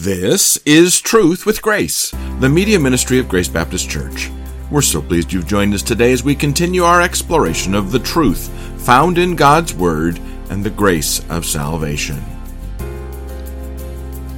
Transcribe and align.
This 0.00 0.58
is 0.58 1.00
Truth 1.00 1.44
with 1.44 1.60
Grace, 1.60 2.12
the 2.38 2.48
media 2.48 2.78
ministry 2.78 3.18
of 3.18 3.28
Grace 3.28 3.48
Baptist 3.48 3.90
Church. 3.90 4.30
We're 4.70 4.80
so 4.80 5.02
pleased 5.02 5.32
you've 5.32 5.48
joined 5.48 5.74
us 5.74 5.82
today 5.82 6.12
as 6.12 6.22
we 6.22 6.36
continue 6.36 6.84
our 6.84 7.02
exploration 7.02 7.74
of 7.74 7.90
the 7.90 7.98
truth 7.98 8.48
found 8.80 9.18
in 9.18 9.34
God's 9.34 9.74
Word 9.74 10.20
and 10.50 10.62
the 10.62 10.70
grace 10.70 11.28
of 11.30 11.44
salvation. 11.44 12.22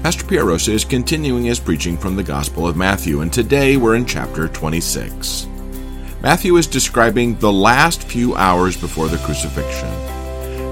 Pastor 0.03 0.25
Pierre 0.25 0.47
Rosa 0.47 0.73
is 0.73 0.87
continuing 0.87 1.45
his 1.45 1.61
preaching 1.61 1.99
from 1.99 2.17
the 2.17 2.23
Gospel 2.23 2.67
of 2.67 2.79
Matthew, 2.79 3.21
and 3.21 3.31
today 3.31 3.77
we're 3.77 3.97
in 3.97 4.07
chapter 4.07 4.49
26. 4.49 5.47
Matthew 6.23 6.57
is 6.57 6.67
describing 6.67 7.37
the 7.37 7.53
last 7.53 8.05
few 8.05 8.35
hours 8.35 8.79
before 8.79 9.09
the 9.09 9.19
crucifixion. 9.19 9.91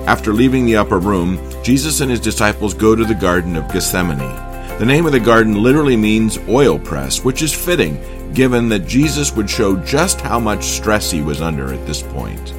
After 0.09 0.33
leaving 0.33 0.65
the 0.65 0.77
upper 0.77 0.99
room, 0.99 1.39
Jesus 1.63 2.01
and 2.01 2.11
his 2.11 2.21
disciples 2.21 2.73
go 2.73 2.97
to 2.97 3.05
the 3.05 3.15
Garden 3.15 3.55
of 3.55 3.71
Gethsemane. 3.71 4.48
The 4.79 4.87
name 4.87 5.07
of 5.07 5.13
the 5.13 5.19
garden 5.19 5.61
literally 5.61 5.97
means 5.97 6.39
oil 6.49 6.79
press, 6.79 7.25
which 7.25 7.43
is 7.43 7.53
fitting 7.53 8.01
given 8.33 8.69
that 8.69 8.87
Jesus 8.87 9.33
would 9.33 9.51
show 9.51 9.75
just 9.77 10.21
how 10.21 10.39
much 10.39 10.63
stress 10.63 11.11
he 11.11 11.21
was 11.21 11.41
under 11.41 11.73
at 11.73 11.85
this 11.85 12.01
point. 12.01 12.55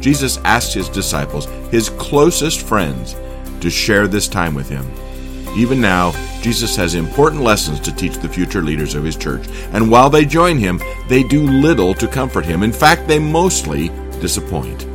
Jesus 0.00 0.38
asked 0.38 0.74
his 0.74 0.88
disciples, 0.88 1.46
his 1.70 1.90
closest 1.90 2.66
friends, 2.66 3.14
to 3.60 3.70
share 3.70 4.08
this 4.08 4.26
time 4.26 4.52
with 4.52 4.68
him. 4.68 4.84
Even 5.56 5.80
now, 5.80 6.10
Jesus 6.40 6.74
has 6.74 6.96
important 6.96 7.42
lessons 7.42 7.78
to 7.80 7.94
teach 7.94 8.16
the 8.16 8.28
future 8.28 8.62
leaders 8.62 8.96
of 8.96 9.04
his 9.04 9.16
church, 9.16 9.46
and 9.72 9.88
while 9.88 10.10
they 10.10 10.24
join 10.24 10.58
him, 10.58 10.80
they 11.08 11.22
do 11.22 11.42
little 11.42 11.94
to 11.94 12.08
comfort 12.08 12.44
him. 12.44 12.64
In 12.64 12.72
fact, 12.72 13.06
they 13.06 13.20
mostly 13.20 13.90
disappoint. 14.20 14.88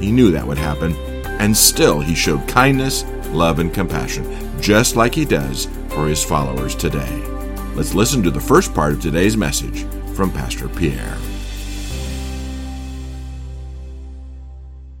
He 0.00 0.12
knew 0.12 0.30
that 0.30 0.46
would 0.46 0.58
happen, 0.58 0.92
and 1.40 1.56
still 1.56 1.98
he 1.98 2.14
showed 2.14 2.46
kindness, 2.46 3.04
love, 3.32 3.58
and 3.58 3.74
compassion 3.74 4.45
just 4.60 4.96
like 4.96 5.14
he 5.14 5.24
does 5.24 5.66
for 5.88 6.06
his 6.06 6.24
followers 6.24 6.74
today. 6.74 7.22
Let's 7.74 7.94
listen 7.94 8.22
to 8.22 8.30
the 8.30 8.40
first 8.40 8.74
part 8.74 8.92
of 8.92 9.00
today's 9.00 9.36
message 9.36 9.84
from 10.14 10.30
Pastor 10.32 10.68
Pierre. 10.68 11.16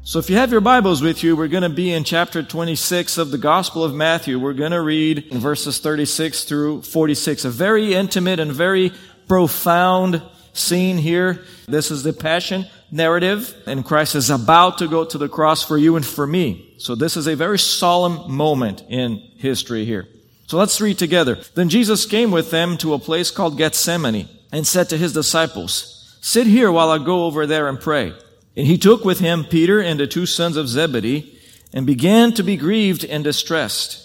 So, 0.02 0.20
if 0.20 0.30
you 0.30 0.36
have 0.36 0.52
your 0.52 0.60
Bibles 0.60 1.02
with 1.02 1.24
you, 1.24 1.34
we're 1.34 1.48
going 1.48 1.64
to 1.64 1.68
be 1.68 1.92
in 1.92 2.04
chapter 2.04 2.42
26 2.42 3.18
of 3.18 3.32
the 3.32 3.38
Gospel 3.38 3.82
of 3.82 3.92
Matthew. 3.92 4.38
We're 4.38 4.52
going 4.52 4.70
to 4.70 4.80
read 4.80 5.18
in 5.32 5.40
verses 5.40 5.80
36 5.80 6.44
through 6.44 6.82
46. 6.82 7.44
A 7.44 7.50
very 7.50 7.92
intimate 7.92 8.38
and 8.38 8.52
very 8.52 8.92
profound 9.26 10.22
scene 10.52 10.98
here. 10.98 11.44
This 11.66 11.90
is 11.90 12.04
the 12.04 12.12
Passion 12.12 12.66
narrative, 12.90 13.54
and 13.66 13.84
Christ 13.84 14.14
is 14.14 14.30
about 14.30 14.78
to 14.78 14.88
go 14.88 15.04
to 15.04 15.18
the 15.18 15.28
cross 15.28 15.62
for 15.62 15.76
you 15.76 15.96
and 15.96 16.06
for 16.06 16.26
me. 16.26 16.74
So 16.78 16.94
this 16.94 17.16
is 17.16 17.26
a 17.26 17.36
very 17.36 17.58
solemn 17.58 18.30
moment 18.30 18.84
in 18.88 19.16
history 19.36 19.84
here. 19.84 20.06
So 20.46 20.58
let's 20.58 20.80
read 20.80 20.98
together. 20.98 21.38
Then 21.54 21.68
Jesus 21.68 22.06
came 22.06 22.30
with 22.30 22.50
them 22.50 22.76
to 22.78 22.94
a 22.94 22.98
place 22.98 23.30
called 23.30 23.58
Gethsemane 23.58 24.28
and 24.52 24.66
said 24.66 24.88
to 24.90 24.96
his 24.96 25.12
disciples, 25.12 26.18
Sit 26.20 26.46
here 26.46 26.70
while 26.70 26.90
I 26.90 26.98
go 26.98 27.24
over 27.24 27.46
there 27.46 27.68
and 27.68 27.80
pray. 27.80 28.12
And 28.56 28.66
he 28.66 28.78
took 28.78 29.04
with 29.04 29.18
him 29.18 29.44
Peter 29.44 29.80
and 29.80 29.98
the 30.00 30.06
two 30.06 30.24
sons 30.24 30.56
of 30.56 30.68
Zebedee 30.68 31.38
and 31.72 31.86
began 31.86 32.32
to 32.34 32.42
be 32.42 32.56
grieved 32.56 33.04
and 33.04 33.22
distressed. 33.22 34.02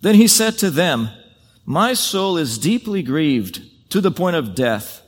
Then 0.00 0.14
he 0.14 0.26
said 0.26 0.58
to 0.58 0.70
them, 0.70 1.10
My 1.66 1.92
soul 1.94 2.38
is 2.38 2.56
deeply 2.56 3.02
grieved 3.02 3.62
to 3.90 4.00
the 4.00 4.10
point 4.10 4.36
of 4.36 4.54
death. 4.54 5.02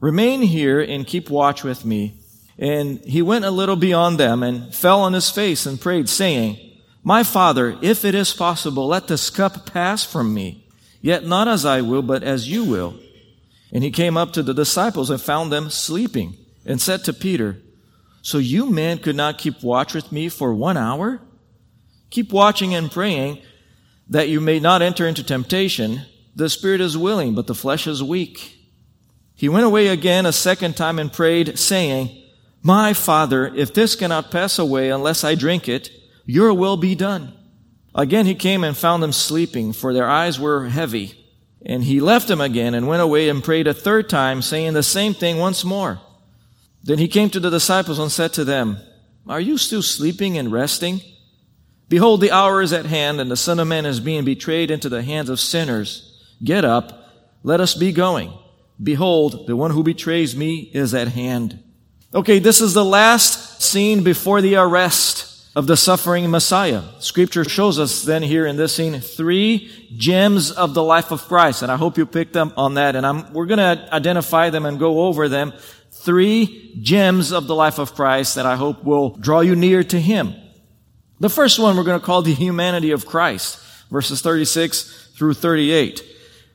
Remain 0.00 0.42
here 0.42 0.80
and 0.80 1.06
keep 1.06 1.30
watch 1.30 1.64
with 1.64 1.84
me. 1.84 2.17
And 2.58 2.98
he 3.00 3.22
went 3.22 3.44
a 3.44 3.50
little 3.50 3.76
beyond 3.76 4.18
them 4.18 4.42
and 4.42 4.74
fell 4.74 5.00
on 5.02 5.12
his 5.12 5.30
face 5.30 5.64
and 5.64 5.80
prayed, 5.80 6.08
saying, 6.08 6.58
My 7.04 7.22
father, 7.22 7.78
if 7.82 8.04
it 8.04 8.14
is 8.14 8.32
possible, 8.32 8.88
let 8.88 9.06
this 9.06 9.30
cup 9.30 9.66
pass 9.66 10.04
from 10.04 10.34
me. 10.34 10.66
Yet 11.00 11.24
not 11.24 11.46
as 11.46 11.64
I 11.64 11.82
will, 11.82 12.02
but 12.02 12.24
as 12.24 12.48
you 12.48 12.64
will. 12.64 12.98
And 13.72 13.84
he 13.84 13.90
came 13.90 14.16
up 14.16 14.32
to 14.32 14.42
the 14.42 14.54
disciples 14.54 15.10
and 15.10 15.20
found 15.20 15.52
them 15.52 15.70
sleeping 15.70 16.36
and 16.64 16.80
said 16.80 17.04
to 17.04 17.12
Peter, 17.12 17.58
So 18.22 18.38
you 18.38 18.70
men 18.70 18.98
could 18.98 19.14
not 19.14 19.38
keep 19.38 19.62
watch 19.62 19.94
with 19.94 20.10
me 20.10 20.28
for 20.28 20.52
one 20.52 20.76
hour? 20.76 21.20
Keep 22.10 22.32
watching 22.32 22.74
and 22.74 22.90
praying 22.90 23.40
that 24.08 24.28
you 24.28 24.40
may 24.40 24.58
not 24.58 24.82
enter 24.82 25.06
into 25.06 25.22
temptation. 25.22 26.02
The 26.34 26.48
spirit 26.48 26.80
is 26.80 26.96
willing, 26.96 27.34
but 27.34 27.46
the 27.46 27.54
flesh 27.54 27.86
is 27.86 28.02
weak. 28.02 28.56
He 29.34 29.48
went 29.48 29.66
away 29.66 29.88
again 29.88 30.26
a 30.26 30.32
second 30.32 30.76
time 30.76 30.98
and 30.98 31.12
prayed, 31.12 31.58
saying, 31.58 32.24
my 32.62 32.92
father, 32.92 33.46
if 33.54 33.72
this 33.72 33.94
cannot 33.94 34.30
pass 34.30 34.58
away 34.58 34.90
unless 34.90 35.24
I 35.24 35.34
drink 35.34 35.68
it, 35.68 35.90
your 36.26 36.52
will 36.52 36.76
be 36.76 36.94
done. 36.94 37.32
Again 37.94 38.26
he 38.26 38.34
came 38.34 38.64
and 38.64 38.76
found 38.76 39.02
them 39.02 39.12
sleeping, 39.12 39.72
for 39.72 39.92
their 39.92 40.08
eyes 40.08 40.38
were 40.38 40.68
heavy. 40.68 41.14
And 41.64 41.84
he 41.84 42.00
left 42.00 42.28
them 42.28 42.40
again 42.40 42.74
and 42.74 42.86
went 42.86 43.02
away 43.02 43.28
and 43.28 43.42
prayed 43.42 43.66
a 43.66 43.74
third 43.74 44.08
time, 44.08 44.42
saying 44.42 44.74
the 44.74 44.82
same 44.82 45.14
thing 45.14 45.38
once 45.38 45.64
more. 45.64 46.00
Then 46.84 46.98
he 46.98 47.08
came 47.08 47.30
to 47.30 47.40
the 47.40 47.50
disciples 47.50 47.98
and 47.98 48.10
said 48.12 48.32
to 48.34 48.44
them, 48.44 48.78
Are 49.26 49.40
you 49.40 49.58
still 49.58 49.82
sleeping 49.82 50.38
and 50.38 50.52
resting? 50.52 51.00
Behold, 51.88 52.20
the 52.20 52.30
hour 52.30 52.62
is 52.62 52.72
at 52.72 52.86
hand, 52.86 53.20
and 53.20 53.30
the 53.30 53.36
Son 53.36 53.58
of 53.58 53.66
Man 53.66 53.86
is 53.86 53.98
being 53.98 54.24
betrayed 54.24 54.70
into 54.70 54.88
the 54.88 55.02
hands 55.02 55.28
of 55.28 55.40
sinners. 55.40 56.22
Get 56.44 56.64
up, 56.64 57.12
let 57.42 57.60
us 57.60 57.74
be 57.74 57.92
going. 57.92 58.32
Behold, 58.80 59.46
the 59.46 59.56
one 59.56 59.70
who 59.72 59.82
betrays 59.82 60.36
me 60.36 60.70
is 60.72 60.94
at 60.94 61.08
hand. 61.08 61.62
Okay, 62.14 62.38
this 62.38 62.62
is 62.62 62.72
the 62.72 62.84
last 62.84 63.60
scene 63.60 64.02
before 64.02 64.40
the 64.40 64.56
arrest 64.56 65.46
of 65.54 65.66
the 65.66 65.76
suffering 65.76 66.30
Messiah. 66.30 66.82
Scripture 67.00 67.44
shows 67.44 67.78
us 67.78 68.02
then 68.02 68.22
here 68.22 68.46
in 68.46 68.56
this 68.56 68.74
scene 68.74 68.98
three 68.98 69.70
gems 69.94 70.50
of 70.50 70.72
the 70.72 70.82
life 70.82 71.10
of 71.10 71.20
Christ. 71.24 71.62
And 71.62 71.70
I 71.70 71.76
hope 71.76 71.98
you 71.98 72.06
picked 72.06 72.34
up 72.34 72.56
on 72.56 72.74
that. 72.74 72.96
And 72.96 73.04
I'm, 73.04 73.30
we're 73.34 73.44
going 73.44 73.58
to 73.58 73.94
identify 73.94 74.48
them 74.48 74.64
and 74.64 74.78
go 74.78 75.02
over 75.02 75.28
them. 75.28 75.52
Three 75.90 76.80
gems 76.80 77.30
of 77.30 77.46
the 77.46 77.54
life 77.54 77.78
of 77.78 77.94
Christ 77.94 78.36
that 78.36 78.46
I 78.46 78.56
hope 78.56 78.84
will 78.84 79.10
draw 79.10 79.40
you 79.40 79.54
near 79.54 79.84
to 79.84 80.00
Him. 80.00 80.34
The 81.20 81.28
first 81.28 81.58
one 81.58 81.76
we're 81.76 81.84
going 81.84 82.00
to 82.00 82.06
call 82.06 82.22
the 82.22 82.32
humanity 82.32 82.92
of 82.92 83.04
Christ, 83.04 83.60
verses 83.90 84.22
36 84.22 85.10
through 85.14 85.34
38. 85.34 86.02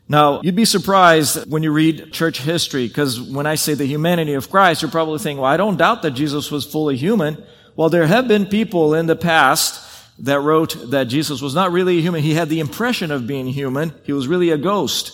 Now, 0.08 0.42
you'd 0.42 0.56
be 0.56 0.66
surprised 0.66 1.50
when 1.50 1.64
you 1.64 1.72
read 1.72 2.12
church 2.12 2.42
history, 2.42 2.88
because 2.88 3.22
when 3.22 3.48
I 3.48 3.56
say 3.56 3.74
the 3.74 3.86
humanity 3.86 4.34
of 4.34 4.50
Christ, 4.50 4.82
you're 4.82 4.92
probably 4.92 5.20
thinking, 5.20 5.42
well, 5.42 5.52
I 5.52 5.58
don't 5.58 5.78
doubt 5.78 6.02
that 6.02 6.12
Jesus 6.12 6.52
was 6.52 6.66
fully 6.66 6.98
human. 6.98 7.42
Well, 7.76 7.90
there 7.90 8.06
have 8.06 8.28
been 8.28 8.46
people 8.46 8.94
in 8.94 9.08
the 9.08 9.16
past 9.16 9.90
that 10.20 10.42
wrote 10.42 10.92
that 10.92 11.06
Jesus 11.06 11.42
was 11.42 11.56
not 11.56 11.72
really 11.72 12.02
human. 12.02 12.22
He 12.22 12.34
had 12.34 12.50
the 12.50 12.60
impression 12.60 13.12
of 13.12 13.26
being 13.26 13.48
human. 13.48 13.94
He 14.04 14.14
was 14.14 14.28
really 14.28 14.52
a 14.52 14.58
ghost. 14.58 15.12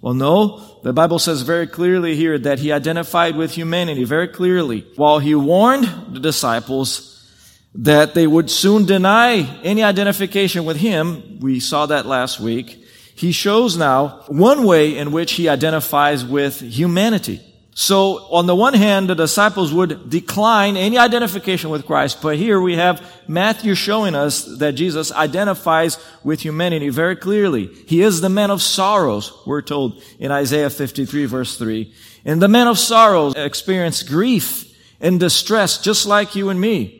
Well, 0.00 0.14
no. 0.14 0.80
The 0.82 0.94
Bible 0.94 1.18
says 1.18 1.42
very 1.42 1.66
clearly 1.66 2.16
here 2.16 2.38
that 2.38 2.58
he 2.58 2.72
identified 2.72 3.36
with 3.36 3.52
humanity 3.52 4.04
very 4.04 4.28
clearly. 4.28 4.86
While 4.96 5.18
he 5.18 5.34
warned 5.34 5.84
the 6.14 6.20
disciples 6.20 7.08
that 7.74 8.14
they 8.14 8.26
would 8.26 8.50
soon 8.50 8.86
deny 8.86 9.60
any 9.62 9.84
identification 9.84 10.64
with 10.64 10.78
him, 10.78 11.38
we 11.40 11.60
saw 11.60 11.86
that 11.86 12.06
last 12.06 12.40
week 12.40 12.79
he 13.20 13.32
shows 13.32 13.76
now 13.76 14.24
one 14.28 14.64
way 14.64 14.96
in 14.96 15.12
which 15.12 15.32
he 15.32 15.46
identifies 15.46 16.24
with 16.24 16.60
humanity. 16.60 17.38
So, 17.74 18.16
on 18.32 18.46
the 18.46 18.56
one 18.56 18.72
hand, 18.72 19.10
the 19.10 19.14
disciples 19.14 19.74
would 19.74 20.08
decline 20.08 20.74
any 20.78 20.96
identification 20.96 21.68
with 21.68 21.84
Christ, 21.84 22.22
but 22.22 22.38
here 22.38 22.58
we 22.58 22.76
have 22.76 23.06
Matthew 23.28 23.74
showing 23.74 24.14
us 24.14 24.46
that 24.60 24.72
Jesus 24.72 25.12
identifies 25.12 25.98
with 26.24 26.40
humanity 26.40 26.88
very 26.88 27.14
clearly. 27.14 27.66
He 27.86 28.00
is 28.00 28.22
the 28.22 28.30
man 28.30 28.50
of 28.50 28.62
sorrows, 28.62 29.34
we're 29.44 29.60
told 29.60 30.02
in 30.18 30.32
Isaiah 30.32 30.70
53 30.70 31.26
verse 31.26 31.58
3. 31.58 31.92
And 32.24 32.40
the 32.40 32.48
man 32.48 32.68
of 32.68 32.78
sorrows 32.78 33.34
experienced 33.36 34.08
grief 34.08 34.74
and 34.98 35.20
distress 35.20 35.76
just 35.76 36.06
like 36.06 36.34
you 36.34 36.48
and 36.48 36.58
me. 36.58 36.99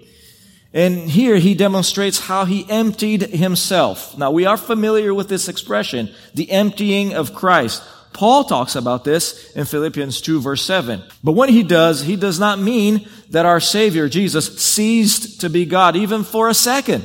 And 0.73 1.11
here 1.11 1.37
he 1.37 1.55
demonstrates 1.55 2.21
how 2.21 2.45
he 2.45 2.65
emptied 2.69 3.23
himself. 3.23 4.17
Now 4.17 4.31
we 4.31 4.47
are 4.47 4.57
familiar 4.57 5.13
with 5.13 5.29
this 5.29 5.49
expression, 5.49 6.11
the 6.35 6.51
emptying 6.51 7.13
of 7.15 7.35
Christ. 7.35 7.83
Paul 8.13 8.45
talks 8.45 8.77
about 8.77 9.05
this 9.05 9.53
in 9.53 9.65
Philippians 9.65 10.21
2 10.21 10.41
verse 10.41 10.65
7. 10.65 11.03
But 11.25 11.33
when 11.33 11.49
he 11.49 11.63
does, 11.63 12.03
he 12.03 12.17
does 12.17 12.39
not 12.39 12.59
mean 12.59 13.09
that 13.31 13.47
our 13.47 13.61
Savior, 13.61 14.09
Jesus, 14.09 14.59
ceased 14.61 15.41
to 15.41 15.51
be 15.51 15.65
God 15.65 15.97
even 15.97 16.23
for 16.23 16.49
a 16.49 16.55
second. 16.55 17.05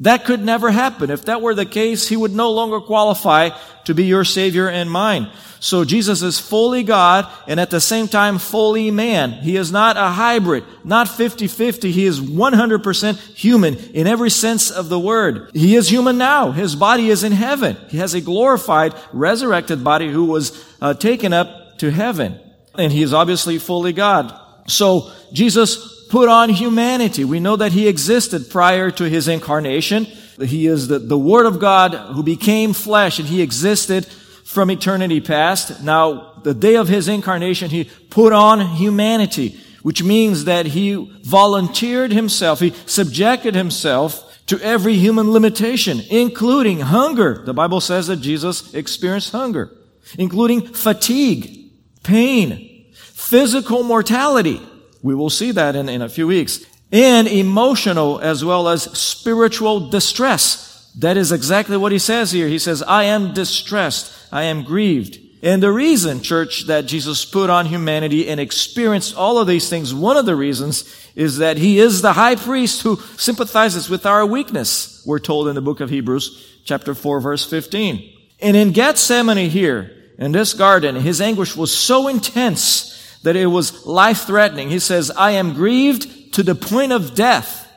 That 0.00 0.24
could 0.24 0.44
never 0.44 0.70
happen. 0.70 1.10
If 1.10 1.26
that 1.26 1.40
were 1.40 1.54
the 1.54 1.66
case, 1.66 2.08
he 2.08 2.16
would 2.16 2.32
no 2.32 2.50
longer 2.50 2.80
qualify 2.80 3.50
to 3.84 3.94
be 3.94 4.04
your 4.04 4.24
Savior 4.24 4.68
and 4.68 4.90
mine. 4.90 5.30
So 5.60 5.84
Jesus 5.84 6.20
is 6.20 6.38
fully 6.38 6.82
God 6.82 7.26
and 7.46 7.58
at 7.58 7.70
the 7.70 7.80
same 7.80 8.08
time 8.08 8.38
fully 8.38 8.90
man. 8.90 9.32
He 9.32 9.56
is 9.56 9.72
not 9.72 9.96
a 9.96 10.08
hybrid, 10.08 10.64
not 10.84 11.06
50-50. 11.06 11.90
He 11.90 12.04
is 12.04 12.20
100% 12.20 13.16
human 13.34 13.76
in 13.76 14.06
every 14.06 14.30
sense 14.30 14.70
of 14.70 14.88
the 14.88 14.98
word. 14.98 15.50
He 15.54 15.76
is 15.76 15.88
human 15.88 16.18
now. 16.18 16.50
His 16.50 16.74
body 16.74 17.08
is 17.08 17.24
in 17.24 17.32
heaven. 17.32 17.78
He 17.88 17.96
has 17.98 18.12
a 18.12 18.20
glorified, 18.20 18.94
resurrected 19.12 19.82
body 19.82 20.10
who 20.10 20.26
was 20.26 20.52
uh, 20.82 20.92
taken 20.92 21.32
up 21.32 21.78
to 21.78 21.90
heaven. 21.90 22.38
And 22.76 22.92
he 22.92 23.02
is 23.02 23.14
obviously 23.14 23.58
fully 23.58 23.92
God. 23.92 24.38
So 24.66 25.10
Jesus 25.32 26.03
put 26.14 26.28
on 26.28 26.48
humanity. 26.48 27.24
We 27.24 27.40
know 27.40 27.56
that 27.56 27.72
he 27.72 27.88
existed 27.88 28.48
prior 28.48 28.88
to 28.92 29.04
his 29.08 29.26
incarnation 29.26 30.06
He 30.40 30.66
is 30.66 30.86
the, 30.86 30.98
the 30.98 31.18
Word 31.18 31.46
of 31.46 31.58
God 31.58 31.94
who 32.14 32.22
became 32.22 32.72
flesh 32.72 33.18
and 33.18 33.28
He 33.28 33.42
existed 33.42 34.06
from 34.44 34.70
eternity 34.70 35.20
past. 35.20 35.82
Now, 35.82 36.32
the 36.42 36.54
day 36.54 36.76
of 36.76 36.88
His 36.88 37.08
incarnation, 37.08 37.70
He 37.70 37.90
put 38.10 38.32
on 38.32 38.60
humanity, 38.60 39.60
which 39.82 40.02
means 40.02 40.44
that 40.44 40.66
He 40.66 40.94
volunteered 41.22 42.12
Himself. 42.12 42.60
He 42.60 42.74
subjected 42.86 43.54
Himself 43.54 44.44
to 44.46 44.60
every 44.60 44.94
human 44.94 45.32
limitation, 45.32 46.00
including 46.10 46.80
hunger. 46.80 47.42
The 47.44 47.54
Bible 47.54 47.80
says 47.80 48.06
that 48.08 48.16
Jesus 48.16 48.74
experienced 48.74 49.32
hunger, 49.32 49.70
including 50.18 50.74
fatigue, 50.74 51.72
pain, 52.02 52.86
physical 52.92 53.82
mortality. 53.82 54.60
We 55.04 55.14
will 55.14 55.28
see 55.28 55.52
that 55.52 55.76
in, 55.76 55.90
in 55.90 56.00
a 56.00 56.08
few 56.08 56.26
weeks. 56.26 56.64
And 56.90 57.28
emotional 57.28 58.18
as 58.20 58.42
well 58.42 58.68
as 58.68 58.84
spiritual 58.98 59.90
distress. 59.90 60.90
That 60.98 61.18
is 61.18 61.30
exactly 61.30 61.76
what 61.76 61.92
he 61.92 61.98
says 61.98 62.32
here. 62.32 62.48
He 62.48 62.58
says, 62.58 62.82
I 62.82 63.04
am 63.04 63.34
distressed. 63.34 64.12
I 64.32 64.44
am 64.44 64.64
grieved. 64.64 65.20
And 65.42 65.62
the 65.62 65.70
reason, 65.70 66.22
church, 66.22 66.68
that 66.68 66.86
Jesus 66.86 67.26
put 67.26 67.50
on 67.50 67.66
humanity 67.66 68.30
and 68.30 68.40
experienced 68.40 69.14
all 69.14 69.36
of 69.36 69.46
these 69.46 69.68
things, 69.68 69.92
one 69.92 70.16
of 70.16 70.24
the 70.24 70.36
reasons 70.36 70.84
is 71.14 71.36
that 71.36 71.58
he 71.58 71.78
is 71.78 72.00
the 72.00 72.14
high 72.14 72.36
priest 72.36 72.80
who 72.80 72.96
sympathizes 73.18 73.90
with 73.90 74.06
our 74.06 74.24
weakness, 74.24 75.04
we're 75.04 75.18
told 75.18 75.48
in 75.48 75.54
the 75.54 75.60
book 75.60 75.80
of 75.80 75.90
Hebrews, 75.90 76.62
chapter 76.64 76.94
4, 76.94 77.20
verse 77.20 77.44
15. 77.44 78.10
And 78.40 78.56
in 78.56 78.72
Gethsemane 78.72 79.50
here, 79.50 79.94
in 80.16 80.32
this 80.32 80.54
garden, 80.54 80.96
his 80.96 81.20
anguish 81.20 81.54
was 81.54 81.76
so 81.76 82.08
intense 82.08 82.94
that 83.24 83.36
it 83.36 83.46
was 83.46 83.84
life 83.84 84.26
threatening. 84.26 84.70
He 84.70 84.78
says, 84.78 85.10
I 85.10 85.32
am 85.32 85.54
grieved 85.54 86.34
to 86.34 86.42
the 86.42 86.54
point 86.54 86.92
of 86.92 87.14
death. 87.14 87.68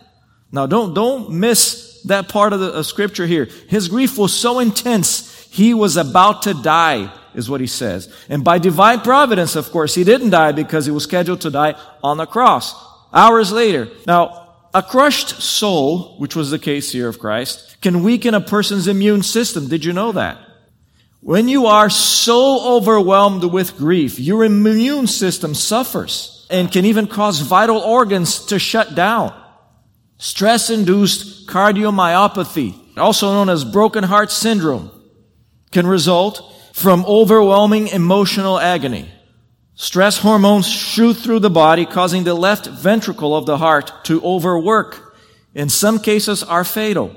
Now 0.52 0.68
don't, 0.68 0.94
don't 0.94 1.32
miss 1.32 2.02
that 2.06 2.30
part 2.30 2.54
of 2.54 2.60
the 2.60 2.72
of 2.74 2.86
scripture 2.86 3.26
here. 3.26 3.46
His 3.68 3.88
grief 3.88 4.18
was 4.18 4.34
so 4.34 4.60
intense, 4.60 5.48
he 5.50 5.74
was 5.74 5.98
about 5.98 6.44
to 6.44 6.54
die 6.54 7.12
is 7.34 7.50
what 7.50 7.62
he 7.62 7.68
says. 7.68 8.14
And 8.30 8.44
by 8.44 8.58
divine 8.58 9.02
providence, 9.02 9.56
of 9.56 9.72
course, 9.72 9.94
he 9.94 10.04
didn't 10.04 10.32
die 10.32 10.52
because 10.52 10.86
he 10.86 10.92
was 10.92 11.04
scheduled 11.04 11.42
to 11.42 11.52
die 11.52 11.76
on 12.04 12.18
the 12.18 12.26
cross. 12.26 12.74
Hours 13.14 13.52
later. 13.52 13.88
Now, 14.08 14.56
a 14.74 14.82
crushed 14.82 15.42
soul, 15.42 16.18
which 16.18 16.36
was 16.36 16.50
the 16.50 16.60
case 16.60 16.92
here 16.92 17.08
of 17.08 17.20
Christ, 17.20 17.78
can 17.82 18.04
weaken 18.04 18.34
a 18.34 18.42
person's 18.42 18.88
immune 18.88 19.24
system. 19.24 19.68
Did 19.68 19.86
you 19.86 19.94
know 19.94 20.12
that? 20.14 20.38
When 21.28 21.50
you 21.50 21.66
are 21.66 21.90
so 21.90 22.78
overwhelmed 22.78 23.44
with 23.44 23.76
grief, 23.76 24.18
your 24.18 24.46
immune 24.46 25.08
system 25.08 25.54
suffers 25.56 26.48
and 26.50 26.72
can 26.72 26.86
even 26.86 27.06
cause 27.06 27.42
vital 27.42 27.80
organs 27.80 28.46
to 28.46 28.58
shut 28.58 28.96
down. 28.96 29.38
Stress-induced 30.20 31.50
cardiomyopathy, 31.50 32.98
also 32.98 33.34
known 33.34 33.50
as 33.50 33.66
broken 33.66 34.06
heart 34.06 34.32
syndrome, 34.32 34.90
can 35.72 35.86
result 35.86 36.42
from 36.72 37.04
overwhelming 37.06 37.90
emotional 37.90 38.58
agony. 38.58 39.12
Stress 39.76 40.20
hormones 40.20 40.66
shoot 40.66 41.16
through 41.16 41.40
the 41.40 41.50
body, 41.50 41.86
causing 41.86 42.24
the 42.24 42.36
left 42.36 42.68
ventricle 42.68 43.36
of 43.36 43.46
the 43.46 43.58
heart 43.58 43.92
to 44.06 44.24
overwork. 44.24 45.18
In 45.54 45.68
some 45.68 46.00
cases 46.00 46.42
are 46.42 46.64
fatal. 46.64 47.14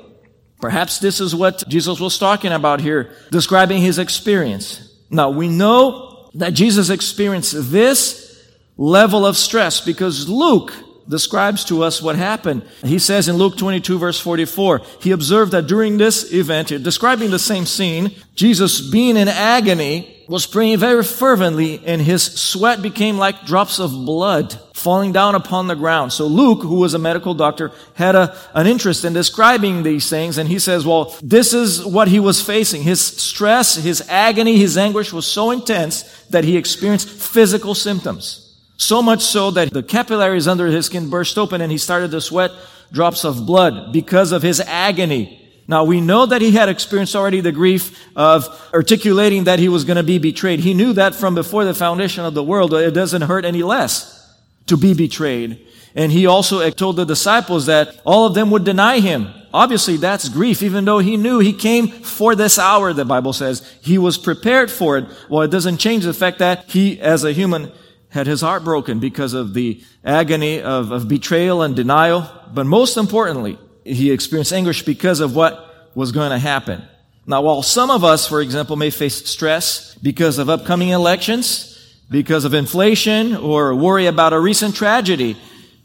Perhaps 0.60 0.98
this 0.98 1.20
is 1.20 1.34
what 1.34 1.66
Jesus 1.68 2.00
was 2.00 2.18
talking 2.18 2.52
about 2.52 2.80
here, 2.80 3.10
describing 3.30 3.80
his 3.80 3.98
experience. 3.98 4.94
Now 5.10 5.30
we 5.30 5.48
know 5.48 6.30
that 6.34 6.54
Jesus 6.54 6.90
experienced 6.90 7.54
this 7.70 8.48
level 8.76 9.26
of 9.26 9.36
stress 9.36 9.80
because 9.80 10.28
Luke 10.28 10.72
describes 11.08 11.64
to 11.64 11.82
us 11.82 12.00
what 12.00 12.16
happened. 12.16 12.62
He 12.84 12.98
says 12.98 13.28
in 13.28 13.36
Luke 13.36 13.56
22 13.56 13.98
verse 13.98 14.20
44, 14.20 14.80
he 15.00 15.10
observed 15.10 15.52
that 15.52 15.66
during 15.66 15.98
this 15.98 16.32
event, 16.32 16.68
describing 16.68 17.30
the 17.30 17.38
same 17.38 17.66
scene, 17.66 18.14
Jesus 18.34 18.80
being 18.80 19.16
in 19.16 19.28
agony, 19.28 20.24
was 20.28 20.46
praying 20.46 20.78
very 20.78 21.02
fervently 21.02 21.82
and 21.84 22.00
his 22.00 22.22
sweat 22.22 22.80
became 22.80 23.18
like 23.18 23.46
drops 23.46 23.80
of 23.80 23.90
blood 23.90 24.56
falling 24.80 25.12
down 25.12 25.34
upon 25.34 25.66
the 25.66 25.74
ground. 25.74 26.10
So 26.12 26.26
Luke, 26.26 26.62
who 26.62 26.76
was 26.76 26.94
a 26.94 26.98
medical 26.98 27.34
doctor, 27.34 27.70
had 27.94 28.14
a, 28.14 28.34
an 28.54 28.66
interest 28.66 29.04
in 29.04 29.12
describing 29.12 29.82
these 29.82 30.08
things 30.08 30.38
and 30.38 30.48
he 30.48 30.58
says, 30.58 30.86
well, 30.86 31.14
this 31.22 31.52
is 31.52 31.84
what 31.84 32.08
he 32.08 32.18
was 32.18 32.40
facing. 32.40 32.82
His 32.82 33.00
stress, 33.00 33.76
his 33.76 34.02
agony, 34.08 34.56
his 34.56 34.78
anguish 34.78 35.12
was 35.12 35.26
so 35.26 35.50
intense 35.50 36.02
that 36.28 36.44
he 36.44 36.56
experienced 36.56 37.10
physical 37.10 37.74
symptoms. 37.74 38.58
So 38.78 39.02
much 39.02 39.20
so 39.20 39.50
that 39.50 39.70
the 39.70 39.82
capillaries 39.82 40.48
under 40.48 40.66
his 40.66 40.86
skin 40.86 41.10
burst 41.10 41.36
open 41.36 41.60
and 41.60 41.70
he 41.70 41.76
started 41.76 42.10
to 42.12 42.20
sweat 42.22 42.50
drops 42.90 43.24
of 43.24 43.44
blood 43.44 43.92
because 43.92 44.32
of 44.32 44.42
his 44.42 44.60
agony. 44.60 45.36
Now 45.68 45.84
we 45.84 46.00
know 46.00 46.24
that 46.24 46.40
he 46.40 46.52
had 46.52 46.70
experienced 46.70 47.14
already 47.14 47.42
the 47.42 47.52
grief 47.52 48.02
of 48.16 48.48
articulating 48.72 49.44
that 49.44 49.58
he 49.58 49.68
was 49.68 49.84
going 49.84 49.98
to 49.98 50.02
be 50.02 50.18
betrayed. 50.18 50.60
He 50.60 50.72
knew 50.72 50.94
that 50.94 51.14
from 51.14 51.34
before 51.34 51.66
the 51.66 51.74
foundation 51.74 52.24
of 52.24 52.32
the 52.32 52.42
world. 52.42 52.72
It 52.72 52.92
doesn't 52.92 53.22
hurt 53.22 53.44
any 53.44 53.62
less 53.62 54.19
to 54.66 54.76
be 54.76 54.94
betrayed. 54.94 55.66
And 55.94 56.12
he 56.12 56.26
also 56.26 56.68
told 56.70 56.96
the 56.96 57.04
disciples 57.04 57.66
that 57.66 58.00
all 58.04 58.26
of 58.26 58.34
them 58.34 58.50
would 58.50 58.64
deny 58.64 59.00
him. 59.00 59.32
Obviously, 59.52 59.96
that's 59.96 60.28
grief, 60.28 60.62
even 60.62 60.84
though 60.84 61.00
he 61.00 61.16
knew 61.16 61.40
he 61.40 61.52
came 61.52 61.88
for 61.88 62.36
this 62.36 62.58
hour, 62.58 62.92
the 62.92 63.04
Bible 63.04 63.32
says. 63.32 63.68
He 63.82 63.98
was 63.98 64.16
prepared 64.16 64.70
for 64.70 64.96
it. 64.96 65.06
Well, 65.28 65.42
it 65.42 65.50
doesn't 65.50 65.78
change 65.78 66.04
the 66.04 66.14
fact 66.14 66.38
that 66.38 66.70
he, 66.70 67.00
as 67.00 67.24
a 67.24 67.32
human, 67.32 67.72
had 68.10 68.28
his 68.28 68.40
heart 68.40 68.62
broken 68.62 69.00
because 69.00 69.34
of 69.34 69.54
the 69.54 69.82
agony 70.04 70.60
of, 70.60 70.92
of 70.92 71.08
betrayal 71.08 71.62
and 71.62 71.74
denial. 71.74 72.30
But 72.54 72.66
most 72.66 72.96
importantly, 72.96 73.58
he 73.84 74.12
experienced 74.12 74.52
anguish 74.52 74.84
because 74.84 75.18
of 75.18 75.34
what 75.34 75.90
was 75.96 76.12
going 76.12 76.30
to 76.30 76.38
happen. 76.38 76.82
Now, 77.26 77.42
while 77.42 77.62
some 77.62 77.90
of 77.90 78.04
us, 78.04 78.26
for 78.26 78.40
example, 78.40 78.76
may 78.76 78.90
face 78.90 79.28
stress 79.28 79.94
because 79.96 80.38
of 80.38 80.48
upcoming 80.48 80.88
elections, 80.90 81.69
because 82.10 82.44
of 82.44 82.54
inflation, 82.54 83.36
or 83.36 83.74
worry 83.74 84.06
about 84.06 84.32
a 84.32 84.40
recent 84.40 84.74
tragedy, 84.74 85.36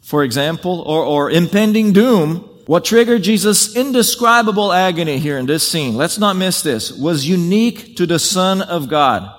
for 0.01 0.24
example, 0.24 0.81
or, 0.81 1.04
or 1.04 1.31
impending 1.31 1.94
doom, 1.94 2.50
what 2.66 2.83
triggered 2.83 3.22
Jesus' 3.22 3.75
indescribable 3.75 4.74
agony 4.74 5.19
here 5.19 5.38
in 5.38 5.45
this 5.45 5.68
scene, 5.68 5.95
let's 5.95 6.18
not 6.18 6.36
miss 6.36 6.63
this, 6.63 6.92
was 6.92 7.27
unique 7.27 7.95
to 7.98 8.07
the 8.07 8.18
Son 8.18 8.62
of 8.62 8.89
God. 8.89 9.31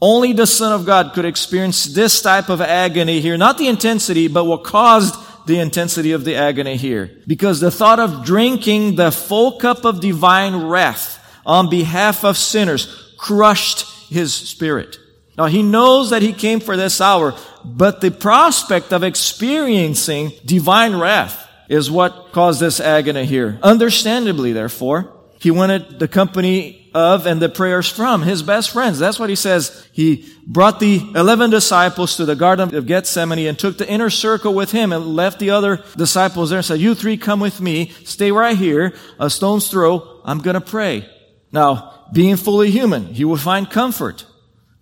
Only 0.00 0.32
the 0.32 0.46
Son 0.46 0.72
of 0.72 0.86
God 0.86 1.12
could 1.12 1.24
experience 1.24 1.84
this 1.84 2.20
type 2.22 2.48
of 2.48 2.60
agony 2.60 3.20
here. 3.20 3.36
Not 3.36 3.58
the 3.58 3.68
intensity, 3.68 4.28
but 4.28 4.44
what 4.44 4.64
caused 4.64 5.14
the 5.46 5.58
intensity 5.58 6.12
of 6.12 6.24
the 6.24 6.34
agony 6.34 6.76
here. 6.76 7.10
Because 7.26 7.60
the 7.60 7.70
thought 7.70 8.00
of 8.00 8.24
drinking 8.24 8.96
the 8.96 9.10
full 9.10 9.58
cup 9.58 9.84
of 9.84 10.00
divine 10.00 10.66
wrath 10.66 11.22
on 11.46 11.70
behalf 11.70 12.24
of 12.24 12.36
sinners 12.36 13.14
crushed 13.16 13.86
his 14.08 14.34
spirit. 14.34 14.98
Now 15.36 15.46
he 15.46 15.62
knows 15.62 16.10
that 16.10 16.22
he 16.22 16.32
came 16.32 16.60
for 16.60 16.76
this 16.76 17.00
hour, 17.00 17.34
but 17.64 18.00
the 18.00 18.10
prospect 18.10 18.92
of 18.92 19.02
experiencing 19.02 20.32
divine 20.44 20.96
wrath 20.96 21.46
is 21.68 21.90
what 21.90 22.32
caused 22.32 22.60
this 22.60 22.80
agony 22.80 23.26
here. 23.26 23.58
Understandably, 23.62 24.52
therefore, 24.52 25.12
he 25.38 25.50
wanted 25.50 25.98
the 25.98 26.08
company 26.08 26.90
of 26.94 27.26
and 27.26 27.42
the 27.42 27.48
prayers 27.50 27.88
from 27.88 28.22
his 28.22 28.42
best 28.42 28.70
friends. 28.70 28.98
That's 28.98 29.18
what 29.18 29.28
he 29.28 29.36
says. 29.36 29.86
He 29.92 30.32
brought 30.46 30.80
the 30.80 31.02
11 31.14 31.50
disciples 31.50 32.16
to 32.16 32.24
the 32.24 32.34
Garden 32.34 32.74
of 32.74 32.86
Gethsemane 32.86 33.46
and 33.46 33.58
took 33.58 33.76
the 33.76 33.88
inner 33.88 34.08
circle 34.08 34.54
with 34.54 34.72
him 34.72 34.92
and 34.92 35.14
left 35.14 35.38
the 35.38 35.50
other 35.50 35.84
disciples 35.96 36.48
there 36.48 36.60
and 36.60 36.64
said, 36.64 36.80
you 36.80 36.94
three 36.94 37.18
come 37.18 37.40
with 37.40 37.60
me, 37.60 37.90
stay 38.04 38.32
right 38.32 38.56
here, 38.56 38.94
a 39.18 39.28
stone's 39.28 39.68
throw, 39.68 40.22
I'm 40.24 40.38
gonna 40.38 40.62
pray. 40.62 41.06
Now, 41.52 42.06
being 42.14 42.36
fully 42.36 42.70
human, 42.70 43.12
he 43.12 43.26
will 43.26 43.36
find 43.36 43.68
comfort 43.68 44.24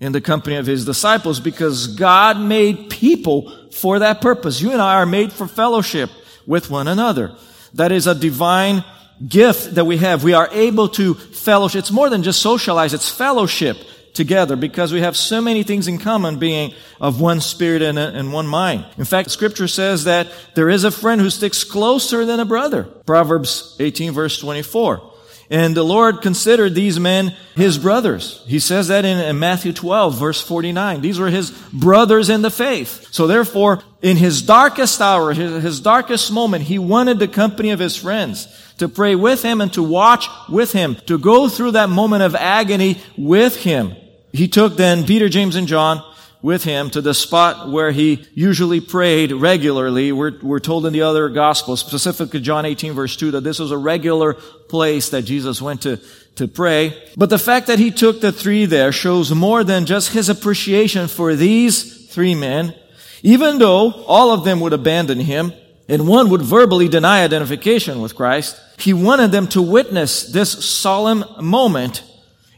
in 0.04 0.12
the 0.12 0.20
company 0.20 0.56
of 0.56 0.66
his 0.66 0.84
disciples 0.84 1.40
because 1.40 1.86
God 1.88 2.38
made 2.38 2.90
people 2.90 3.70
for 3.72 4.00
that 4.00 4.20
purpose. 4.20 4.60
You 4.60 4.72
and 4.72 4.80
I 4.80 4.96
are 4.96 5.06
made 5.06 5.32
for 5.32 5.48
fellowship 5.48 6.10
with 6.46 6.70
one 6.70 6.88
another. 6.88 7.34
That 7.72 7.90
is 7.90 8.06
a 8.06 8.14
divine 8.14 8.84
gift 9.26 9.76
that 9.76 9.86
we 9.86 9.96
have. 9.98 10.22
We 10.22 10.34
are 10.34 10.48
able 10.52 10.88
to 10.90 11.14
fellowship. 11.14 11.78
It's 11.80 11.90
more 11.90 12.10
than 12.10 12.22
just 12.22 12.42
socialize, 12.42 12.92
it's 12.92 13.08
fellowship 13.08 13.78
together 14.12 14.56
because 14.56 14.92
we 14.92 15.00
have 15.00 15.16
so 15.16 15.40
many 15.40 15.62
things 15.62 15.88
in 15.88 15.98
common 15.98 16.38
being 16.38 16.72
of 17.00 17.20
one 17.20 17.40
spirit 17.40 17.82
and, 17.82 17.98
and 17.98 18.32
one 18.32 18.46
mind. 18.46 18.86
In 18.96 19.04
fact, 19.04 19.30
scripture 19.30 19.68
says 19.68 20.04
that 20.04 20.28
there 20.54 20.68
is 20.68 20.84
a 20.84 20.90
friend 20.90 21.20
who 21.20 21.30
sticks 21.30 21.64
closer 21.64 22.24
than 22.24 22.40
a 22.40 22.44
brother. 22.44 22.84
Proverbs 22.84 23.74
18 23.80 24.12
verse 24.12 24.38
24. 24.38 25.13
And 25.50 25.76
the 25.76 25.84
Lord 25.84 26.22
considered 26.22 26.74
these 26.74 26.98
men 26.98 27.36
his 27.54 27.78
brothers. 27.78 28.42
He 28.46 28.58
says 28.58 28.88
that 28.88 29.04
in, 29.04 29.38
Matthew 29.38 29.72
12 29.72 30.18
verse 30.18 30.40
49. 30.40 31.00
These 31.00 31.18
were 31.18 31.28
his 31.28 31.50
brothers 31.72 32.30
in 32.30 32.42
the 32.42 32.50
faith. 32.50 33.08
So 33.12 33.26
therefore, 33.26 33.82
in 34.02 34.16
his 34.16 34.42
darkest 34.42 35.00
hour, 35.00 35.32
his 35.32 35.80
darkest 35.80 36.32
moment, 36.32 36.64
he 36.64 36.78
wanted 36.78 37.18
the 37.18 37.28
company 37.28 37.70
of 37.70 37.78
his 37.78 37.96
friends 37.96 38.48
to 38.78 38.88
pray 38.88 39.14
with 39.14 39.42
him 39.42 39.60
and 39.60 39.72
to 39.74 39.82
watch 39.82 40.28
with 40.48 40.72
him, 40.72 40.96
to 41.06 41.18
go 41.18 41.48
through 41.48 41.72
that 41.72 41.88
moment 41.88 42.22
of 42.22 42.34
agony 42.34 43.00
with 43.16 43.56
him. 43.56 43.94
He 44.32 44.48
took 44.48 44.76
then 44.76 45.04
Peter, 45.04 45.28
James, 45.28 45.54
and 45.56 45.68
John 45.68 46.02
with 46.44 46.62
him 46.62 46.90
to 46.90 47.00
the 47.00 47.14
spot 47.14 47.70
where 47.70 47.90
he 47.90 48.22
usually 48.34 48.78
prayed 48.78 49.32
regularly. 49.32 50.12
We're, 50.12 50.38
we're 50.42 50.60
told 50.60 50.84
in 50.84 50.92
the 50.92 51.00
other 51.00 51.30
gospels, 51.30 51.80
specifically 51.80 52.38
John 52.40 52.66
18 52.66 52.92
verse 52.92 53.16
2, 53.16 53.30
that 53.30 53.40
this 53.40 53.58
was 53.58 53.70
a 53.70 53.78
regular 53.78 54.34
place 54.34 55.08
that 55.08 55.22
Jesus 55.22 55.62
went 55.62 55.80
to, 55.82 55.98
to 56.34 56.46
pray. 56.46 57.02
But 57.16 57.30
the 57.30 57.38
fact 57.38 57.68
that 57.68 57.78
he 57.78 57.90
took 57.90 58.20
the 58.20 58.30
three 58.30 58.66
there 58.66 58.92
shows 58.92 59.32
more 59.32 59.64
than 59.64 59.86
just 59.86 60.12
his 60.12 60.28
appreciation 60.28 61.08
for 61.08 61.34
these 61.34 62.08
three 62.08 62.34
men, 62.34 62.74
even 63.22 63.56
though 63.56 64.04
all 64.04 64.30
of 64.30 64.44
them 64.44 64.60
would 64.60 64.74
abandon 64.74 65.20
him 65.20 65.50
and 65.88 66.06
one 66.06 66.28
would 66.28 66.42
verbally 66.42 66.88
deny 66.88 67.24
identification 67.24 68.02
with 68.02 68.14
Christ. 68.14 68.60
He 68.78 68.92
wanted 68.92 69.32
them 69.32 69.48
to 69.48 69.62
witness 69.62 70.30
this 70.30 70.62
solemn 70.62 71.24
moment, 71.40 72.02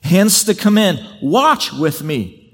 hence 0.03 0.43
the 0.43 0.57
command, 0.57 1.07
watch 1.23 1.73
with 1.73 2.03
me. 2.03 2.46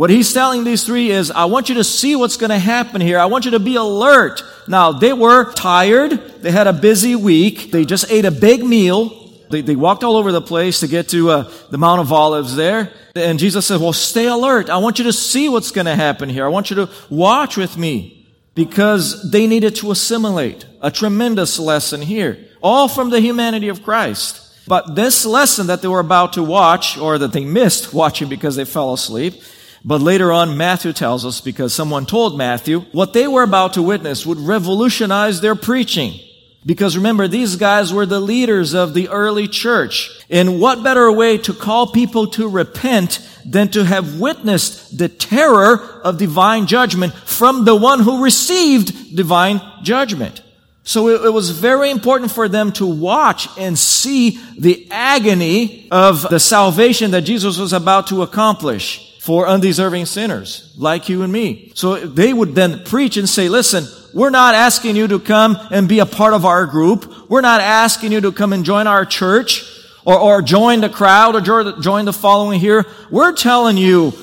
What 0.00 0.08
he's 0.08 0.32
telling 0.32 0.64
these 0.64 0.84
three 0.84 1.10
is, 1.10 1.30
I 1.30 1.44
want 1.44 1.68
you 1.68 1.74
to 1.74 1.84
see 1.84 2.16
what's 2.16 2.38
going 2.38 2.48
to 2.48 2.58
happen 2.58 3.02
here. 3.02 3.18
I 3.18 3.26
want 3.26 3.44
you 3.44 3.50
to 3.50 3.58
be 3.58 3.76
alert. 3.76 4.42
Now, 4.66 4.92
they 4.92 5.12
were 5.12 5.52
tired. 5.52 6.12
They 6.40 6.50
had 6.50 6.66
a 6.66 6.72
busy 6.72 7.14
week. 7.14 7.70
They 7.70 7.84
just 7.84 8.10
ate 8.10 8.24
a 8.24 8.30
big 8.30 8.64
meal. 8.64 9.10
They, 9.50 9.60
they 9.60 9.76
walked 9.76 10.02
all 10.02 10.16
over 10.16 10.32
the 10.32 10.40
place 10.40 10.80
to 10.80 10.88
get 10.88 11.10
to 11.10 11.28
uh, 11.28 11.52
the 11.68 11.76
Mount 11.76 12.00
of 12.00 12.14
Olives 12.14 12.56
there. 12.56 12.90
And 13.14 13.38
Jesus 13.38 13.66
said, 13.66 13.78
well, 13.78 13.92
stay 13.92 14.26
alert. 14.26 14.70
I 14.70 14.78
want 14.78 14.98
you 14.98 15.04
to 15.04 15.12
see 15.12 15.50
what's 15.50 15.70
going 15.70 15.84
to 15.84 15.94
happen 15.94 16.30
here. 16.30 16.46
I 16.46 16.48
want 16.48 16.70
you 16.70 16.76
to 16.76 16.90
watch 17.10 17.58
with 17.58 17.76
me 17.76 18.26
because 18.54 19.30
they 19.30 19.46
needed 19.46 19.74
to 19.76 19.90
assimilate 19.90 20.64
a 20.80 20.90
tremendous 20.90 21.58
lesson 21.58 22.00
here, 22.00 22.38
all 22.62 22.88
from 22.88 23.10
the 23.10 23.20
humanity 23.20 23.68
of 23.68 23.82
Christ. 23.82 24.66
But 24.66 24.94
this 24.94 25.26
lesson 25.26 25.66
that 25.66 25.82
they 25.82 25.88
were 25.88 26.00
about 26.00 26.32
to 26.34 26.42
watch, 26.42 26.96
or 26.96 27.18
that 27.18 27.34
they 27.34 27.44
missed 27.44 27.92
watching 27.92 28.30
because 28.30 28.56
they 28.56 28.64
fell 28.64 28.94
asleep, 28.94 29.42
but 29.84 30.02
later 30.02 30.30
on, 30.30 30.58
Matthew 30.58 30.92
tells 30.92 31.24
us, 31.24 31.40
because 31.40 31.72
someone 31.72 32.04
told 32.04 32.36
Matthew, 32.36 32.80
what 32.92 33.12
they 33.12 33.26
were 33.26 33.42
about 33.42 33.74
to 33.74 33.82
witness 33.82 34.26
would 34.26 34.38
revolutionize 34.38 35.40
their 35.40 35.54
preaching. 35.54 36.20
Because 36.66 36.96
remember, 36.96 37.26
these 37.26 37.56
guys 37.56 37.92
were 37.92 38.04
the 38.04 38.20
leaders 38.20 38.74
of 38.74 38.92
the 38.92 39.08
early 39.08 39.48
church. 39.48 40.10
And 40.28 40.60
what 40.60 40.82
better 40.82 41.10
way 41.10 41.38
to 41.38 41.54
call 41.54 41.86
people 41.86 42.26
to 42.28 42.46
repent 42.46 43.26
than 43.46 43.68
to 43.70 43.84
have 43.84 44.20
witnessed 44.20 44.98
the 44.98 45.08
terror 45.08 45.78
of 46.04 46.18
divine 46.18 46.66
judgment 46.66 47.14
from 47.14 47.64
the 47.64 47.74
one 47.74 48.00
who 48.00 48.22
received 48.22 49.16
divine 49.16 49.62
judgment? 49.82 50.42
So 50.82 51.08
it, 51.08 51.24
it, 51.26 51.30
was 51.30 51.50
very 51.50 51.90
important 51.90 52.30
for 52.30 52.48
them 52.48 52.72
to 52.72 52.86
watch 52.86 53.48
and 53.58 53.78
see 53.78 54.40
the 54.58 54.88
agony 54.90 55.88
of 55.90 56.28
the 56.28 56.40
salvation 56.40 57.12
that 57.12 57.22
Jesus 57.22 57.58
was 57.58 57.72
about 57.72 58.08
to 58.08 58.22
accomplish 58.22 59.09
for 59.30 59.46
undeserving 59.46 60.06
sinners 60.06 60.74
like 60.76 61.08
you 61.08 61.22
and 61.22 61.32
me. 61.32 61.70
So 61.76 61.94
they 62.04 62.32
would 62.32 62.56
then 62.56 62.82
preach 62.82 63.16
and 63.16 63.28
say, 63.28 63.48
listen, 63.48 63.84
we're 64.12 64.30
not 64.30 64.56
asking 64.56 64.96
you 64.96 65.06
to 65.06 65.20
come 65.20 65.56
and 65.70 65.88
be 65.88 66.00
a 66.00 66.04
part 66.04 66.34
of 66.34 66.44
our 66.44 66.66
group. 66.66 67.30
We're 67.30 67.40
not 67.40 67.60
asking 67.60 68.10
you 68.10 68.20
to 68.22 68.32
come 68.32 68.52
and 68.52 68.64
join 68.64 68.88
our 68.88 69.04
church 69.04 69.62
or, 70.04 70.18
or 70.18 70.42
join 70.42 70.80
the 70.80 70.88
crowd 70.88 71.36
or 71.36 71.80
join 71.80 72.06
the 72.06 72.12
following 72.12 72.58
here. 72.58 72.84
We're 73.08 73.32
telling 73.32 73.76
you 73.76 74.14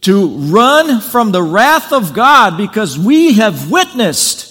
to 0.00 0.28
run 0.28 1.02
from 1.02 1.30
the 1.30 1.42
wrath 1.42 1.92
of 1.92 2.14
God 2.14 2.56
because 2.56 2.98
we 2.98 3.34
have 3.34 3.70
witnessed 3.70 4.46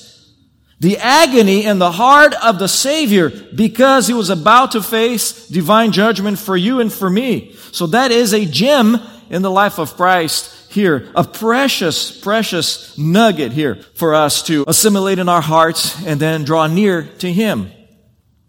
the 0.80 1.00
agony 1.00 1.66
in 1.66 1.80
the 1.80 1.92
heart 1.92 2.36
of 2.44 2.60
the 2.60 2.68
Savior 2.68 3.32
because 3.32 4.06
he 4.06 4.13
was 4.13 4.30
about 4.30 4.74
to 4.74 4.84
face 4.84 5.48
divine 5.48 5.92
judgment 5.92 6.38
for 6.38 6.56
you 6.56 6.82
and 6.82 6.94
for 6.94 7.10
me. 7.10 7.56
So 7.72 7.88
that 7.88 8.12
is 8.12 8.32
a 8.32 8.46
gem 8.46 9.00
in 9.29 9.41
the 9.41 9.51
life 9.51 9.79
of 9.79 9.96
Christ 9.96 10.72
here, 10.72 11.10
a 11.15 11.24
precious, 11.24 12.12
precious 12.19 12.98
nugget 12.98 13.51
here 13.51 13.75
for 13.96 14.13
us 14.13 14.43
to 14.43 14.63
assimilate 14.67 15.19
in 15.19 15.29
our 15.29 15.41
hearts 15.41 16.05
and 16.05 16.19
then 16.19 16.43
draw 16.43 16.67
near 16.67 17.03
to 17.19 17.31
Him. 17.31 17.72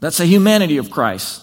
That's 0.00 0.18
the 0.18 0.26
humanity 0.26 0.76
of 0.76 0.90
Christ. 0.90 1.42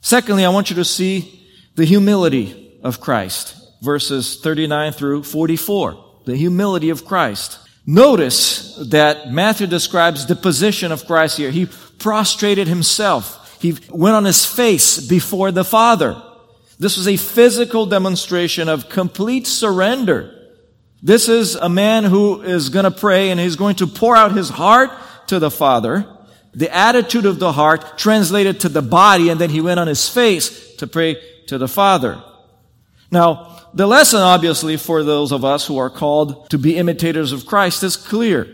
Secondly, 0.00 0.44
I 0.44 0.50
want 0.50 0.70
you 0.70 0.76
to 0.76 0.84
see 0.84 1.46
the 1.74 1.84
humility 1.84 2.78
of 2.82 3.00
Christ. 3.00 3.56
Verses 3.82 4.40
39 4.40 4.92
through 4.92 5.22
44. 5.24 6.22
The 6.24 6.36
humility 6.36 6.90
of 6.90 7.04
Christ. 7.04 7.58
Notice 7.84 8.76
that 8.90 9.32
Matthew 9.32 9.66
describes 9.66 10.26
the 10.26 10.36
position 10.36 10.92
of 10.92 11.06
Christ 11.06 11.36
here. 11.36 11.50
He 11.50 11.66
prostrated 11.98 12.68
himself. 12.68 13.60
He 13.60 13.76
went 13.90 14.14
on 14.14 14.24
his 14.24 14.44
face 14.44 15.06
before 15.06 15.50
the 15.50 15.64
Father. 15.64 16.20
This 16.82 16.96
was 16.96 17.06
a 17.06 17.16
physical 17.16 17.86
demonstration 17.86 18.68
of 18.68 18.88
complete 18.88 19.46
surrender. 19.46 20.36
This 21.00 21.28
is 21.28 21.54
a 21.54 21.68
man 21.68 22.02
who 22.02 22.42
is 22.42 22.70
going 22.70 22.86
to 22.86 22.90
pray 22.90 23.30
and 23.30 23.38
he's 23.38 23.54
going 23.54 23.76
to 23.76 23.86
pour 23.86 24.16
out 24.16 24.32
his 24.32 24.48
heart 24.48 24.90
to 25.28 25.38
the 25.38 25.48
Father. 25.48 26.04
The 26.54 26.74
attitude 26.74 27.24
of 27.24 27.38
the 27.38 27.52
heart 27.52 27.98
translated 27.98 28.58
to 28.60 28.68
the 28.68 28.82
body 28.82 29.28
and 29.28 29.40
then 29.40 29.50
he 29.50 29.60
went 29.60 29.78
on 29.78 29.86
his 29.86 30.08
face 30.08 30.74
to 30.78 30.88
pray 30.88 31.22
to 31.46 31.56
the 31.56 31.68
Father. 31.68 32.20
Now, 33.12 33.60
the 33.72 33.86
lesson 33.86 34.18
obviously 34.18 34.76
for 34.76 35.04
those 35.04 35.30
of 35.30 35.44
us 35.44 35.64
who 35.68 35.78
are 35.78 35.88
called 35.88 36.50
to 36.50 36.58
be 36.58 36.76
imitators 36.76 37.30
of 37.30 37.46
Christ 37.46 37.84
is 37.84 37.96
clear. 37.96 38.52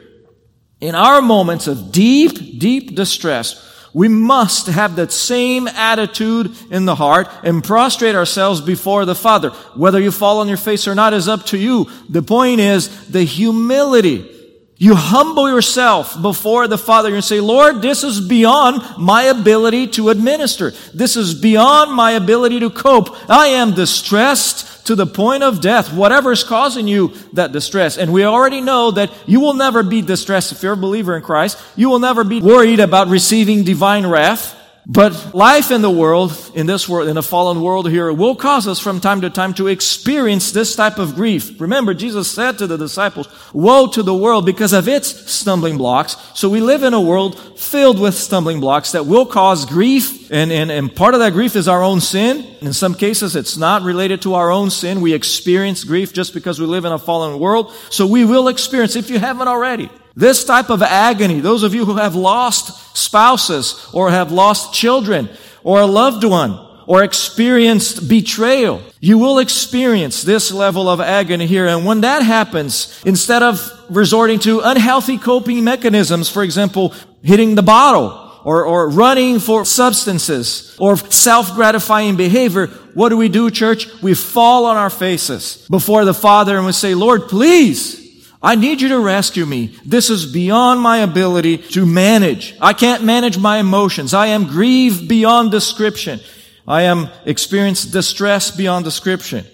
In 0.83 0.95
our 0.95 1.23
moments 1.23 1.67
of 1.67 1.93
deep, 1.93 2.59
deep 2.59 2.95
distress, 2.95 3.68
we 3.99 4.07
must 4.07 4.69
have 4.69 4.95
that 4.95 5.11
same 5.11 5.67
attitude 5.67 6.55
in 6.71 6.85
the 6.85 6.95
heart 6.95 7.27
and 7.43 7.65
prostrate 7.65 8.15
ourselves 8.15 8.61
before 8.61 9.05
the 9.05 9.17
Father. 9.17 9.51
Whether 9.75 9.99
you 9.99 10.13
fall 10.13 10.39
on 10.39 10.47
your 10.47 10.57
face 10.57 10.87
or 10.87 10.95
not 10.95 11.15
is 11.15 11.27
up 11.27 11.47
to 11.47 11.59
you. 11.59 11.91
The 12.09 12.23
point 12.23 12.61
is 12.61 13.09
the 13.09 13.25
humility. 13.25 14.38
You 14.81 14.95
humble 14.95 15.51
yourself 15.51 16.21
before 16.23 16.69
the 16.69 16.79
Father 16.79 17.13
and 17.13 17.25
say, 17.25 17.41
Lord, 17.41 17.83
this 17.83 18.05
is 18.05 18.21
beyond 18.21 18.81
my 18.97 19.25
ability 19.25 19.89
to 19.89 20.11
administer. 20.11 20.71
This 20.95 21.17
is 21.17 21.35
beyond 21.35 21.93
my 21.93 22.13
ability 22.13 22.61
to 22.61 22.71
cope. 22.71 23.29
I 23.29 23.49
am 23.49 23.75
distressed 23.75 24.87
to 24.87 24.95
the 24.95 25.05
point 25.05 25.43
of 25.43 25.61
death, 25.61 25.93
whatever 25.93 26.31
is 26.31 26.45
causing 26.45 26.87
you 26.87 27.09
that 27.33 27.51
distress. 27.51 27.99
And 27.99 28.13
we 28.13 28.23
already 28.23 28.61
know 28.61 28.93
that 28.93 29.13
you 29.27 29.41
will 29.41 29.55
never 29.55 29.83
be 29.83 30.01
distressed 30.01 30.53
if 30.53 30.63
you're 30.63 30.75
a 30.75 30.77
believer 30.77 31.17
in 31.17 31.23
Christ. 31.23 31.61
You 31.75 31.89
will 31.89 31.99
never 31.99 32.23
be 32.23 32.41
worried 32.41 32.79
about 32.79 33.09
receiving 33.09 33.65
divine 33.65 34.07
wrath. 34.07 34.55
But 34.91 35.35
life 35.35 35.71
in 35.71 35.83
the 35.83 35.91
world, 35.91 36.33
in 36.55 36.65
this 36.65 36.89
world, 36.89 37.09
in 37.09 37.19
a 37.19 37.23
fallen 37.23 37.61
world 37.61 37.91
here, 37.91 38.11
will 38.11 38.35
cause 38.35 38.67
us 38.67 38.79
from 38.79 39.01
time 39.01 39.21
to 39.21 39.29
time 39.29 39.53
to 39.55 39.67
experience 39.67 40.51
this 40.51 40.75
type 40.75 40.97
of 40.97 41.15
grief. 41.15 41.61
Remember, 41.61 41.93
Jesus 41.93 42.31
said 42.31 42.57
to 42.57 42.67
the 42.67 42.79
disciples, 42.79 43.29
woe 43.53 43.89
to 43.89 44.03
the 44.03 44.15
world 44.15 44.47
because 44.47 44.73
of 44.73 44.89
its 44.89 45.31
stumbling 45.31 45.77
blocks. 45.77 46.17
So 46.33 46.49
we 46.49 46.63
live 46.63 46.85
in 46.85 46.95
a 46.95 47.01
world 47.03 47.39
filled 47.59 48.01
with 48.01 48.15
stumbling 48.15 48.61
blocks 48.61 48.93
that 48.93 49.05
will 49.05 49.27
cause 49.27 49.67
grief. 49.67 50.31
And, 50.31 50.51
and, 50.51 50.71
and 50.71 50.97
part 50.97 51.13
of 51.13 51.21
that 51.21 51.35
grief 51.35 51.55
is 51.55 51.69
our 51.69 51.83
own 51.83 52.01
sin. 52.01 52.47
In 52.63 52.73
some 52.73 52.95
cases, 52.95 53.37
it's 53.37 53.59
not 53.59 53.83
related 53.83 54.23
to 54.23 54.35
our 54.35 54.51
own 54.51 54.71
sin. 54.71 55.03
We 55.03 55.13
experience 55.13 55.85
grief 55.85 56.15
just 56.15 56.33
because 56.33 56.59
we 56.59 56.65
live 56.65 56.87
in 56.87 56.93
a 56.93 56.99
fallen 56.99 57.39
world. 57.39 57.75
So 57.91 58.07
we 58.07 58.25
will 58.25 58.49
experience, 58.49 58.97
if 58.97 59.11
you 59.11 59.19
haven't 59.19 59.49
already, 59.49 59.91
this 60.19 60.45
type 60.45 60.69
of 60.69 60.83
agony, 60.83 61.39
those 61.39 61.63
of 61.63 61.75
you 61.75 61.85
who 61.85 61.95
have 61.95 62.17
lost 62.17 62.97
spouses 62.97 63.89
or 63.93 64.11
have 64.11 64.33
lost 64.33 64.75
children 64.75 65.29
or 65.63 65.81
a 65.81 65.87
loved 65.87 66.25
one 66.25 66.59
or 66.87 67.05
experienced 67.05 68.09
betrayal, 68.09 68.83
you 68.99 69.17
will 69.17 69.39
experience 69.39 70.23
this 70.23 70.51
level 70.51 70.89
of 70.89 71.01
agony 71.01 71.47
here. 71.47 71.69
And 71.69 71.87
when 71.87 72.01
that 72.01 72.23
happens, 72.23 73.01
instead 73.07 73.45
of 73.45 73.71
resorting 73.91 74.41
to 74.41 74.59
unhealthy 74.61 75.19
coping 75.19 75.63
mechanisms, 75.63 76.29
for 76.29 76.43
example, 76.43 76.95
hitting 77.23 77.55
the 77.55 77.63
bottle 77.63 78.41
or, 78.43 78.65
or 78.65 78.89
running 78.89 79.39
for 79.39 79.65
substances 79.65 80.77
or 80.81 80.97
self-gratifying 80.97 82.17
behavior, 82.17 82.67
what 82.95 83.11
do 83.11 83.17
we 83.17 83.29
do, 83.29 83.53
church? 83.53 83.87
We 84.03 84.15
fall 84.15 84.65
on 84.65 84.77
our 84.77 84.91
faces 84.91 85.65
before 85.71 86.05
the 86.05 86.15
Father 86.15 86.57
and 86.57 86.67
we 86.67 86.73
say, 86.73 86.97
Lord, 86.97 87.29
please, 87.29 88.08
I 88.43 88.55
need 88.55 88.81
you 88.81 88.89
to 88.89 89.01
rescue 89.01 89.47
me. 89.47 89.79
This 89.85 90.11
is 90.11 90.33
beyond 90.33 90.81
my 90.81 90.99
ability 90.99 91.59
to 91.59 91.85
manage. 91.85 92.55
I 92.61 92.73
can't 92.73 93.03
manage 93.03 93.37
my 93.37 93.59
emotions. 93.59 94.15
I 94.15 94.29
am 94.29 94.47
grieved 94.47 95.09
beyond 95.09 95.51
description. 95.51 96.21
I 96.67 96.83
am 96.83 97.09
experienced 97.25 97.93
distress 97.93 98.51
beyond 98.51 98.85
description. 98.85 99.45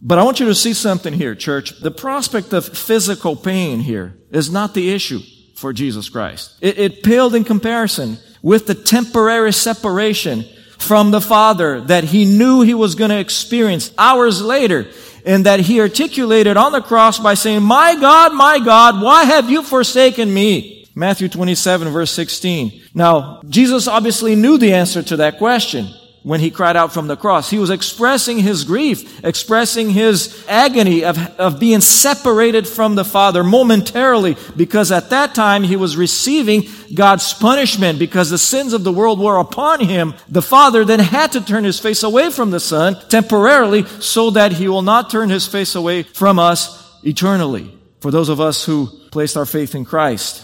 But 0.00 0.18
I 0.18 0.22
want 0.22 0.38
you 0.38 0.46
to 0.46 0.54
see 0.54 0.74
something 0.74 1.12
here, 1.12 1.34
church. 1.34 1.80
The 1.80 1.90
prospect 1.90 2.52
of 2.52 2.66
physical 2.66 3.34
pain 3.34 3.80
here 3.80 4.16
is 4.30 4.50
not 4.50 4.74
the 4.74 4.92
issue 4.92 5.20
for 5.56 5.72
Jesus 5.72 6.08
Christ. 6.08 6.54
It, 6.60 6.78
it 6.78 7.02
paled 7.02 7.34
in 7.34 7.42
comparison 7.42 8.18
with 8.42 8.66
the 8.66 8.74
temporary 8.74 9.52
separation 9.52 10.44
from 10.78 11.10
the 11.10 11.20
Father 11.20 11.80
that 11.82 12.04
he 12.04 12.24
knew 12.24 12.62
he 12.62 12.74
was 12.74 12.94
going 12.94 13.10
to 13.10 13.18
experience 13.18 13.90
hours 13.98 14.42
later 14.42 14.88
and 15.24 15.46
that 15.46 15.60
he 15.60 15.80
articulated 15.80 16.56
on 16.56 16.72
the 16.72 16.80
cross 16.80 17.18
by 17.18 17.34
saying, 17.34 17.62
My 17.62 17.96
God, 17.96 18.32
my 18.34 18.58
God, 18.58 19.02
why 19.02 19.24
have 19.24 19.50
you 19.50 19.62
forsaken 19.62 20.32
me? 20.32 20.88
Matthew 20.94 21.28
27 21.28 21.88
verse 21.88 22.10
16. 22.12 22.82
Now, 22.94 23.42
Jesus 23.48 23.86
obviously 23.86 24.34
knew 24.34 24.56
the 24.56 24.72
answer 24.72 25.02
to 25.02 25.16
that 25.18 25.38
question. 25.38 25.88
When 26.26 26.40
he 26.40 26.50
cried 26.50 26.76
out 26.76 26.92
from 26.92 27.06
the 27.06 27.16
cross. 27.16 27.48
He 27.48 27.60
was 27.60 27.70
expressing 27.70 28.40
his 28.40 28.64
grief, 28.64 29.24
expressing 29.24 29.90
his 29.90 30.44
agony 30.48 31.04
of, 31.04 31.16
of 31.38 31.60
being 31.60 31.80
separated 31.80 32.66
from 32.66 32.96
the 32.96 33.04
Father 33.04 33.44
momentarily, 33.44 34.36
because 34.56 34.90
at 34.90 35.10
that 35.10 35.36
time 35.36 35.62
he 35.62 35.76
was 35.76 35.96
receiving 35.96 36.64
God's 36.92 37.32
punishment 37.32 38.00
because 38.00 38.28
the 38.28 38.38
sins 38.38 38.72
of 38.72 38.82
the 38.82 38.90
world 38.90 39.20
were 39.20 39.38
upon 39.38 39.78
him. 39.78 40.14
The 40.28 40.42
Father 40.42 40.84
then 40.84 40.98
had 40.98 41.30
to 41.30 41.40
turn 41.40 41.62
his 41.62 41.78
face 41.78 42.02
away 42.02 42.30
from 42.30 42.50
the 42.50 42.58
Son 42.58 42.96
temporarily 43.08 43.86
so 44.00 44.30
that 44.30 44.50
he 44.50 44.66
will 44.66 44.82
not 44.82 45.10
turn 45.10 45.30
his 45.30 45.46
face 45.46 45.76
away 45.76 46.02
from 46.02 46.40
us 46.40 46.92
eternally. 47.04 47.72
For 48.00 48.10
those 48.10 48.30
of 48.30 48.40
us 48.40 48.64
who 48.64 48.88
placed 49.12 49.36
our 49.36 49.46
faith 49.46 49.76
in 49.76 49.84
Christ. 49.84 50.42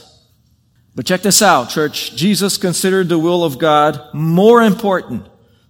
But 0.94 1.06
check 1.06 1.22
this 1.22 1.42
out, 1.42 1.70
church. 1.70 2.14
Jesus 2.14 2.56
considered 2.56 3.08
the 3.08 3.18
will 3.18 3.42
of 3.42 3.58
God 3.58 4.00
more 4.14 4.62
important 4.62 5.26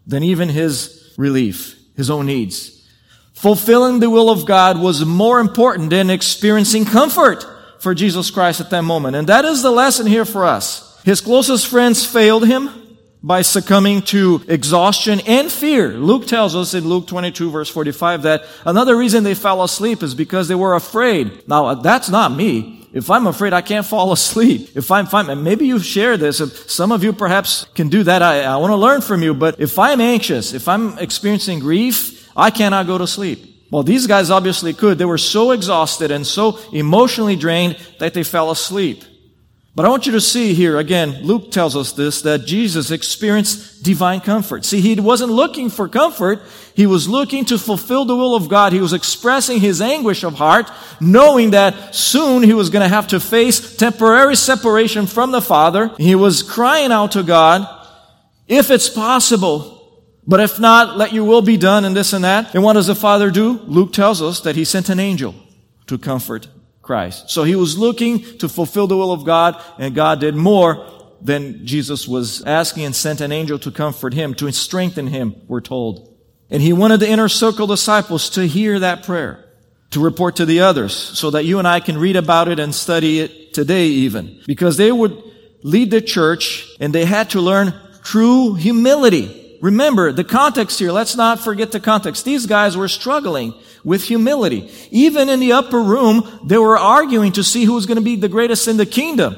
than 0.06 0.22
even 0.22 0.48
his 0.48 1.14
relief, 1.16 1.78
his 1.96 2.10
own 2.10 2.26
needs. 2.26 2.86
Fulfilling 3.32 4.00
the 4.00 4.10
will 4.10 4.30
of 4.30 4.46
God 4.46 4.80
was 4.80 5.04
more 5.04 5.40
important 5.40 5.90
than 5.90 6.10
experiencing 6.10 6.84
comfort 6.84 7.44
for 7.80 7.94
Jesus 7.94 8.30
Christ 8.30 8.60
at 8.60 8.70
that 8.70 8.82
moment. 8.82 9.16
And 9.16 9.28
that 9.28 9.44
is 9.44 9.62
the 9.62 9.70
lesson 9.70 10.06
here 10.06 10.24
for 10.24 10.44
us. 10.44 11.00
His 11.04 11.20
closest 11.20 11.66
friends 11.66 12.06
failed 12.06 12.46
him 12.46 12.70
by 13.22 13.42
succumbing 13.42 14.02
to 14.02 14.42
exhaustion 14.48 15.20
and 15.26 15.50
fear. 15.50 15.88
Luke 15.88 16.26
tells 16.26 16.54
us 16.54 16.74
in 16.74 16.84
Luke 16.84 17.06
22 17.06 17.50
verse 17.50 17.68
45 17.68 18.22
that 18.22 18.44
another 18.64 18.96
reason 18.96 19.24
they 19.24 19.34
fell 19.34 19.62
asleep 19.62 20.02
is 20.02 20.14
because 20.14 20.48
they 20.48 20.54
were 20.54 20.74
afraid. 20.74 21.48
Now, 21.48 21.74
that's 21.74 22.08
not 22.08 22.32
me. 22.32 22.81
If 22.92 23.10
I'm 23.10 23.26
afraid, 23.26 23.52
I 23.52 23.62
can't 23.62 23.86
fall 23.86 24.12
asleep. 24.18 24.76
If 24.76 24.90
I'm 24.90 25.06
fine, 25.06 25.42
maybe 25.42 25.66
you 25.66 25.78
share 25.78 26.16
this. 26.16 26.40
If 26.40 26.70
some 26.70 26.92
of 26.92 27.02
you 27.02 27.12
perhaps 27.12 27.66
can 27.74 27.88
do 27.88 28.02
that. 28.04 28.22
I, 28.22 28.42
I 28.42 28.56
want 28.56 28.70
to 28.70 28.76
learn 28.76 29.00
from 29.00 29.22
you. 29.22 29.34
But 29.34 29.60
if 29.60 29.78
I'm 29.78 30.00
anxious, 30.00 30.52
if 30.52 30.68
I'm 30.68 30.98
experiencing 30.98 31.60
grief, 31.60 32.30
I 32.36 32.50
cannot 32.50 32.86
go 32.86 32.98
to 32.98 33.06
sleep. 33.06 33.48
Well, 33.70 33.82
these 33.82 34.06
guys 34.06 34.30
obviously 34.30 34.74
could. 34.74 34.98
They 34.98 35.06
were 35.06 35.16
so 35.16 35.52
exhausted 35.52 36.10
and 36.10 36.26
so 36.26 36.58
emotionally 36.72 37.36
drained 37.36 37.78
that 37.98 38.12
they 38.12 38.22
fell 38.22 38.50
asleep. 38.50 39.02
But 39.74 39.86
I 39.86 39.88
want 39.88 40.04
you 40.04 40.12
to 40.12 40.20
see 40.20 40.52
here, 40.52 40.76
again, 40.76 41.22
Luke 41.22 41.50
tells 41.50 41.74
us 41.74 41.92
this, 41.92 42.20
that 42.22 42.44
Jesus 42.44 42.90
experienced 42.90 43.82
divine 43.82 44.20
comfort. 44.20 44.66
See, 44.66 44.82
he 44.82 45.00
wasn't 45.00 45.32
looking 45.32 45.70
for 45.70 45.88
comfort. 45.88 46.42
He 46.74 46.84
was 46.84 47.08
looking 47.08 47.46
to 47.46 47.56
fulfill 47.56 48.04
the 48.04 48.14
will 48.14 48.34
of 48.34 48.50
God. 48.50 48.74
He 48.74 48.80
was 48.80 48.92
expressing 48.92 49.60
his 49.60 49.80
anguish 49.80 50.24
of 50.24 50.34
heart, 50.34 50.70
knowing 51.00 51.52
that 51.52 51.94
soon 51.94 52.42
he 52.42 52.52
was 52.52 52.68
going 52.68 52.82
to 52.82 52.94
have 52.94 53.06
to 53.08 53.20
face 53.20 53.74
temporary 53.76 54.36
separation 54.36 55.06
from 55.06 55.30
the 55.30 55.40
Father. 55.40 55.90
He 55.96 56.14
was 56.14 56.42
crying 56.42 56.92
out 56.92 57.12
to 57.12 57.22
God, 57.22 57.66
if 58.46 58.70
it's 58.70 58.90
possible, 58.90 60.04
but 60.26 60.40
if 60.40 60.60
not, 60.60 60.98
let 60.98 61.14
your 61.14 61.24
will 61.24 61.40
be 61.40 61.56
done 61.56 61.86
and 61.86 61.96
this 61.96 62.12
and 62.12 62.24
that. 62.24 62.54
And 62.54 62.62
what 62.62 62.74
does 62.74 62.88
the 62.88 62.94
Father 62.94 63.30
do? 63.30 63.52
Luke 63.60 63.94
tells 63.94 64.20
us 64.20 64.40
that 64.40 64.54
he 64.54 64.66
sent 64.66 64.90
an 64.90 65.00
angel 65.00 65.34
to 65.86 65.96
comfort 65.96 66.48
Christ. 66.82 67.30
So 67.30 67.44
he 67.44 67.54
was 67.54 67.78
looking 67.78 68.38
to 68.38 68.48
fulfill 68.48 68.86
the 68.86 68.96
will 68.96 69.12
of 69.12 69.24
God, 69.24 69.62
and 69.78 69.94
God 69.94 70.20
did 70.20 70.34
more 70.34 70.86
than 71.20 71.64
Jesus 71.64 72.08
was 72.08 72.42
asking 72.42 72.84
and 72.84 72.94
sent 72.94 73.20
an 73.20 73.32
angel 73.32 73.58
to 73.60 73.70
comfort 73.70 74.12
him, 74.12 74.34
to 74.34 74.50
strengthen 74.52 75.06
him, 75.06 75.36
we're 75.46 75.60
told. 75.60 76.14
And 76.50 76.60
he 76.60 76.72
wanted 76.72 77.00
the 77.00 77.08
inner 77.08 77.28
circle 77.28 77.66
disciples 77.66 78.30
to 78.30 78.46
hear 78.46 78.80
that 78.80 79.04
prayer, 79.04 79.44
to 79.90 80.00
report 80.00 80.36
to 80.36 80.44
the 80.44 80.60
others, 80.60 80.92
so 80.92 81.30
that 81.30 81.44
you 81.44 81.58
and 81.58 81.68
I 81.68 81.80
can 81.80 81.96
read 81.96 82.16
about 82.16 82.48
it 82.48 82.58
and 82.58 82.74
study 82.74 83.20
it 83.20 83.54
today 83.54 83.86
even. 83.86 84.40
Because 84.46 84.76
they 84.76 84.90
would 84.90 85.22
lead 85.62 85.92
the 85.92 86.00
church 86.00 86.68
and 86.80 86.92
they 86.92 87.04
had 87.04 87.30
to 87.30 87.40
learn 87.40 87.72
true 88.02 88.54
humility 88.54 89.42
Remember 89.62 90.10
the 90.10 90.24
context 90.24 90.80
here. 90.80 90.90
Let's 90.90 91.14
not 91.14 91.38
forget 91.38 91.70
the 91.70 91.78
context. 91.78 92.24
These 92.24 92.46
guys 92.46 92.76
were 92.76 92.88
struggling 92.88 93.54
with 93.84 94.04
humility. 94.04 94.70
Even 94.90 95.28
in 95.28 95.40
the 95.40 95.52
upper 95.52 95.80
room, 95.80 96.40
they 96.44 96.58
were 96.58 96.78
arguing 96.78 97.32
to 97.32 97.44
see 97.44 97.64
who 97.64 97.74
was 97.74 97.86
going 97.86 97.96
to 97.96 98.02
be 98.02 98.16
the 98.16 98.28
greatest 98.28 98.68
in 98.68 98.76
the 98.76 98.86
kingdom. 98.86 99.36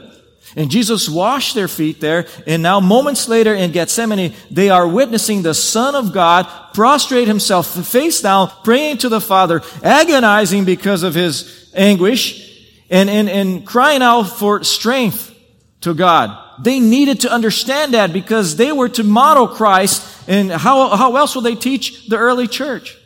And 0.57 0.71
Jesus 0.71 1.09
washed 1.09 1.55
their 1.55 1.69
feet 1.69 2.01
there. 2.01 2.27
And 2.47 2.63
now 2.63 2.79
moments 2.79 3.29
later 3.29 3.55
in 3.55 3.73
Gethsemane, 3.73 4.35
they 4.51 4.71
are 4.71 4.87
witnessing 4.87 5.43
the 5.43 5.55
Son 5.55 5.95
of 5.95 6.13
God 6.13 6.47
prostrate 6.73 7.27
himself 7.27 7.67
face 7.87 8.21
down, 8.21 8.51
praying 8.63 8.99
to 8.99 9.09
the 9.09 9.21
Father, 9.21 9.63
agonizing 9.83 10.65
because 10.65 11.03
of 11.03 11.15
his 11.15 11.73
anguish 11.75 12.45
and, 12.91 13.11
and, 13.11 13.29
and 13.29 13.67
crying 13.67 14.03
out 14.03 14.25
for 14.25 14.63
strength 14.63 15.35
to 15.81 15.95
God. 15.95 16.41
They 16.63 16.79
needed 16.79 17.21
to 17.21 17.33
understand 17.33 17.95
that 17.95 18.13
because 18.13 18.57
they 18.57 18.71
were 18.71 18.89
to 18.91 19.03
model 19.03 19.49
Christ 19.49 20.29
and 20.29 20.53
how, 20.53 20.97
how 20.97 21.17
else 21.17 21.35
will 21.35 21.43
they 21.43 21.57
teach 21.57 22.07
the 22.07 22.17
early 22.17 22.47
church? 22.47 22.97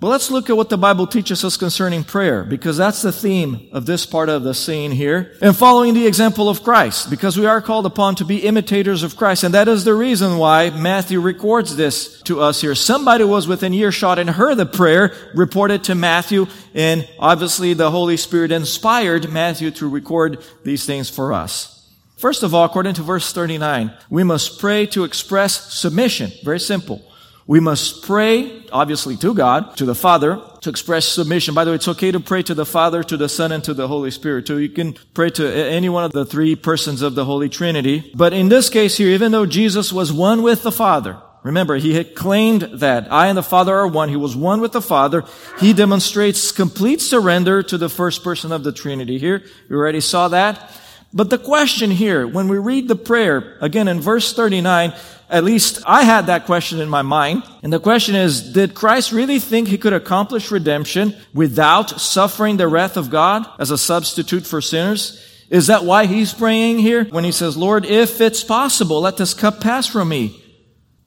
But 0.00 0.08
let's 0.08 0.30
look 0.30 0.48
at 0.48 0.56
what 0.56 0.68
the 0.68 0.78
Bible 0.78 1.08
teaches 1.08 1.44
us 1.44 1.56
concerning 1.56 2.04
prayer, 2.04 2.44
because 2.44 2.76
that's 2.76 3.02
the 3.02 3.10
theme 3.10 3.68
of 3.72 3.84
this 3.84 4.06
part 4.06 4.28
of 4.28 4.44
the 4.44 4.54
scene 4.54 4.92
here. 4.92 5.34
And 5.42 5.56
following 5.56 5.92
the 5.92 6.06
example 6.06 6.48
of 6.48 6.62
Christ, 6.62 7.10
because 7.10 7.36
we 7.36 7.46
are 7.46 7.60
called 7.60 7.84
upon 7.84 8.14
to 8.16 8.24
be 8.24 8.46
imitators 8.46 9.02
of 9.02 9.16
Christ. 9.16 9.42
And 9.42 9.54
that 9.54 9.66
is 9.66 9.82
the 9.82 9.94
reason 9.94 10.38
why 10.38 10.70
Matthew 10.70 11.20
records 11.20 11.74
this 11.74 12.22
to 12.22 12.40
us 12.40 12.60
here. 12.60 12.76
Somebody 12.76 13.24
was 13.24 13.48
within 13.48 13.74
earshot 13.74 14.20
and 14.20 14.30
heard 14.30 14.54
the 14.54 14.66
prayer 14.66 15.12
reported 15.34 15.82
to 15.84 15.96
Matthew, 15.96 16.46
and 16.74 17.08
obviously 17.18 17.74
the 17.74 17.90
Holy 17.90 18.16
Spirit 18.16 18.52
inspired 18.52 19.32
Matthew 19.32 19.72
to 19.72 19.88
record 19.88 20.44
these 20.62 20.86
things 20.86 21.10
for 21.10 21.32
us. 21.32 21.74
First 22.16 22.44
of 22.44 22.54
all, 22.54 22.64
according 22.64 22.94
to 22.94 23.02
verse 23.02 23.32
39, 23.32 23.92
we 24.10 24.22
must 24.22 24.60
pray 24.60 24.86
to 24.86 25.02
express 25.02 25.74
submission. 25.74 26.30
Very 26.44 26.60
simple. 26.60 27.02
We 27.48 27.60
must 27.60 28.02
pray, 28.02 28.66
obviously, 28.70 29.16
to 29.16 29.32
God, 29.32 29.74
to 29.78 29.86
the 29.86 29.94
Father, 29.94 30.38
to 30.60 30.68
express 30.68 31.06
submission. 31.06 31.54
By 31.54 31.64
the 31.64 31.70
way, 31.70 31.76
it's 31.76 31.88
okay 31.88 32.12
to 32.12 32.20
pray 32.20 32.42
to 32.42 32.54
the 32.54 32.66
Father, 32.66 33.02
to 33.02 33.16
the 33.16 33.28
Son, 33.30 33.52
and 33.52 33.64
to 33.64 33.72
the 33.72 33.88
Holy 33.88 34.10
Spirit 34.10 34.44
too. 34.44 34.58
You 34.58 34.68
can 34.68 34.98
pray 35.14 35.30
to 35.30 35.50
any 35.50 35.88
one 35.88 36.04
of 36.04 36.12
the 36.12 36.26
three 36.26 36.56
persons 36.56 37.00
of 37.00 37.14
the 37.14 37.24
Holy 37.24 37.48
Trinity. 37.48 38.12
But 38.14 38.34
in 38.34 38.50
this 38.50 38.68
case 38.68 38.98
here, 38.98 39.08
even 39.08 39.32
though 39.32 39.46
Jesus 39.46 39.90
was 39.90 40.12
one 40.12 40.42
with 40.42 40.62
the 40.62 40.70
Father, 40.70 41.16
remember, 41.42 41.76
he 41.76 41.94
had 41.94 42.14
claimed 42.14 42.68
that 42.80 43.10
I 43.10 43.28
and 43.28 43.38
the 43.38 43.42
Father 43.42 43.74
are 43.74 43.88
one. 43.88 44.10
He 44.10 44.16
was 44.16 44.36
one 44.36 44.60
with 44.60 44.72
the 44.72 44.82
Father. 44.82 45.24
He 45.58 45.72
demonstrates 45.72 46.52
complete 46.52 47.00
surrender 47.00 47.62
to 47.62 47.78
the 47.78 47.88
first 47.88 48.22
person 48.22 48.52
of 48.52 48.62
the 48.62 48.72
Trinity 48.72 49.16
here. 49.16 49.42
We 49.70 49.76
already 49.76 50.02
saw 50.02 50.28
that. 50.28 50.70
But 51.14 51.30
the 51.30 51.38
question 51.38 51.90
here, 51.90 52.26
when 52.26 52.48
we 52.48 52.58
read 52.58 52.88
the 52.88 52.94
prayer, 52.94 53.56
again 53.62 53.88
in 53.88 54.02
verse 54.02 54.34
39, 54.34 54.92
at 55.30 55.44
least 55.44 55.82
I 55.86 56.04
had 56.04 56.26
that 56.26 56.46
question 56.46 56.80
in 56.80 56.88
my 56.88 57.02
mind. 57.02 57.42
And 57.62 57.72
the 57.72 57.80
question 57.80 58.14
is, 58.14 58.52
did 58.52 58.74
Christ 58.74 59.12
really 59.12 59.38
think 59.38 59.68
he 59.68 59.78
could 59.78 59.92
accomplish 59.92 60.50
redemption 60.50 61.14
without 61.34 62.00
suffering 62.00 62.56
the 62.56 62.68
wrath 62.68 62.96
of 62.96 63.10
God 63.10 63.46
as 63.58 63.70
a 63.70 63.78
substitute 63.78 64.46
for 64.46 64.60
sinners? 64.60 65.24
Is 65.50 65.66
that 65.68 65.84
why 65.84 66.06
he's 66.06 66.32
praying 66.32 66.78
here? 66.78 67.04
When 67.04 67.24
he 67.24 67.32
says, 67.32 67.56
Lord, 67.56 67.84
if 67.84 68.20
it's 68.20 68.44
possible, 68.44 69.00
let 69.00 69.16
this 69.16 69.34
cup 69.34 69.60
pass 69.60 69.86
from 69.86 70.08
me. 70.08 70.42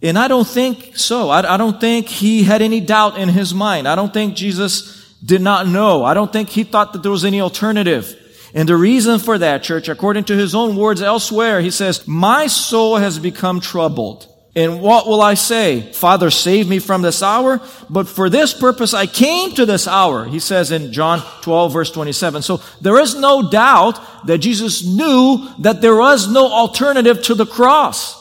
And 0.02 0.18
I 0.18 0.28
don't 0.28 0.48
think 0.48 0.98
so. 0.98 1.30
I, 1.30 1.54
I 1.54 1.58
don't 1.58 1.80
think 1.80 2.08
he 2.08 2.44
had 2.44 2.62
any 2.62 2.80
doubt 2.80 3.18
in 3.18 3.30
his 3.30 3.54
mind. 3.54 3.88
I 3.88 3.96
don't 3.96 4.14
think 4.14 4.36
Jesus 4.36 5.16
did 5.24 5.42
not 5.42 5.68
know. 5.68 6.04
I 6.04 6.16
don't 6.16 6.34
think 6.34 6.50
he 6.50 6.64
thought 6.64 6.94
that 6.94 7.04
there 7.04 7.12
was 7.12 7.26
any 7.26 7.40
alternative. 7.40 8.16
And 8.54 8.68
the 8.68 8.76
reason 8.76 9.20
for 9.20 9.38
that, 9.38 9.64
church, 9.64 9.88
according 9.88 10.26
to 10.26 10.36
his 10.36 10.54
own 10.54 10.76
words 10.76 11.02
elsewhere, 11.02 11.62
he 11.62 11.72
says, 11.72 12.06
My 12.08 12.48
soul 12.48 12.98
has 12.98 13.18
become 13.18 13.62
troubled. 13.62 14.28
And 14.54 14.82
what 14.82 15.08
will 15.08 15.22
I 15.22 15.36
say? 15.36 15.94
Father, 15.94 16.30
save 16.30 16.68
me 16.68 16.80
from 16.80 17.02
this 17.02 17.24
hour. 17.24 17.62
But 17.90 18.10
for 18.10 18.30
this 18.30 18.54
purpose 18.54 18.94
I 18.94 19.06
came 19.06 19.52
to 19.56 19.66
this 19.66 19.88
hour, 19.88 20.26
he 20.26 20.40
says 20.40 20.72
in 20.72 20.92
John 20.92 21.24
12 21.42 21.72
verse 21.72 21.92
27. 21.92 22.42
So 22.42 22.62
there 22.82 23.00
is 23.00 23.16
no 23.16 23.50
doubt 23.50 24.28
that 24.28 24.40
Jesus 24.40 24.86
knew 24.86 25.48
that 25.60 25.82
there 25.82 25.96
was 25.96 26.30
no 26.30 26.52
alternative 26.52 27.22
to 27.24 27.36
the 27.36 27.46
cross. 27.46 28.20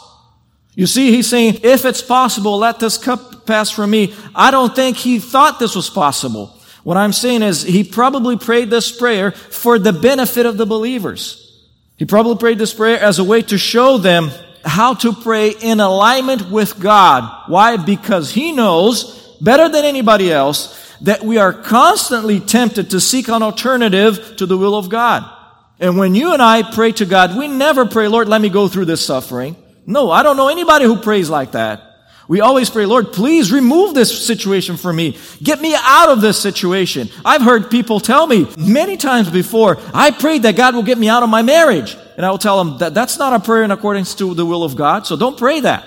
You 0.77 0.87
see, 0.87 1.11
he's 1.11 1.29
saying, 1.29 1.61
if 1.65 1.85
it's 1.85 2.01
possible, 2.01 2.59
let 2.59 2.79
this 2.79 2.97
cup 2.97 3.45
pass 3.45 3.71
from 3.71 3.91
me. 3.91 4.15
I 4.33 4.53
don't 4.53 4.75
think 4.75 4.97
he 4.97 5.19
thought 5.19 5.59
this 5.59 5.75
was 5.75 5.91
possible. 5.91 6.57
What 6.83 6.97
I'm 6.97 7.13
saying 7.13 7.43
is 7.43 7.63
he 7.63 7.85
probably 7.85 8.37
prayed 8.37 8.71
this 8.71 8.91
prayer 8.91 9.33
for 9.33 9.79
the 9.79 9.93
benefit 9.93 10.47
of 10.47 10.57
the 10.57 10.67
believers. 10.67 11.47
He 11.97 12.07
probably 12.07 12.37
prayed 12.37 12.59
this 12.59 12.73
prayer 12.73 12.99
as 12.99 13.19
a 13.19 13.25
way 13.25 13.43
to 13.43 13.59
show 13.59 13.99
them 13.99 14.31
how 14.65 14.95
to 14.95 15.13
pray 15.13 15.51
in 15.51 15.81
alignment 15.81 16.51
with 16.51 16.81
God. 16.81 17.49
Why? 17.49 17.77
Because 17.77 18.31
he 18.31 18.53
knows 18.53 19.37
better 19.41 19.69
than 19.69 19.85
anybody 19.85 20.33
else 20.33 20.77
that 21.03 21.23
we 21.23 21.39
are 21.39 21.53
constantly 21.53 22.41
tempted 22.41 22.91
to 22.91 23.01
seek 23.01 23.29
an 23.29 23.43
alternative 23.43 24.37
to 24.37 24.47
the 24.47 24.57
will 24.57 24.77
of 24.77 24.89
God. 24.89 25.25
And 25.79 25.97
when 25.97 26.15
you 26.15 26.33
and 26.33 26.43
I 26.43 26.63
pray 26.63 26.93
to 26.93 27.07
God, 27.07 27.37
we 27.37 27.49
never 27.49 27.87
pray, 27.87 28.09
Lord, 28.09 28.29
let 28.29 28.41
me 28.41 28.51
go 28.51 28.69
through 28.69 28.85
this 28.85 29.05
suffering. 29.05 29.57
No, 29.87 30.11
I 30.11 30.23
don't 30.23 30.37
know 30.37 30.49
anybody 30.49 30.85
who 30.85 30.97
prays 30.97 31.31
like 31.31 31.53
that. 31.53 31.90
We 32.31 32.41
always 32.41 32.71
pray, 32.71 32.87
Lord, 32.87 33.13
please 33.13 33.51
remove 33.51 33.93
this 33.93 34.25
situation 34.25 34.77
from 34.77 34.95
me. 34.95 35.19
Get 35.43 35.61
me 35.61 35.75
out 35.77 36.11
of 36.11 36.21
this 36.21 36.41
situation. 36.41 37.09
I've 37.25 37.43
heard 37.43 37.73
people 37.73 37.99
tell 37.99 38.25
me 38.25 38.47
many 38.57 38.97
times 38.97 39.29
before, 39.29 39.79
I 39.93 40.13
prayed 40.13 40.45
that 40.45 40.55
God 40.55 40.77
will 40.77 40.85
get 40.85 40.97
me 40.97 41.09
out 41.09 41.25
of 41.25 41.29
my 41.29 41.43
marriage. 41.43 41.97
And 42.17 42.25
I 42.25 42.31
will 42.31 42.39
tell 42.39 42.63
them 42.63 42.79
that 42.79 42.95
that's 42.95 43.19
not 43.19 43.33
a 43.33 43.45
prayer 43.45 43.65
in 43.65 43.73
accordance 43.73 44.15
to 44.15 44.33
the 44.35 44.47
will 44.47 44.63
of 44.63 44.77
God, 44.77 45.09
so 45.09 45.17
don't 45.17 45.37
pray 45.37 45.59
that. 45.59 45.85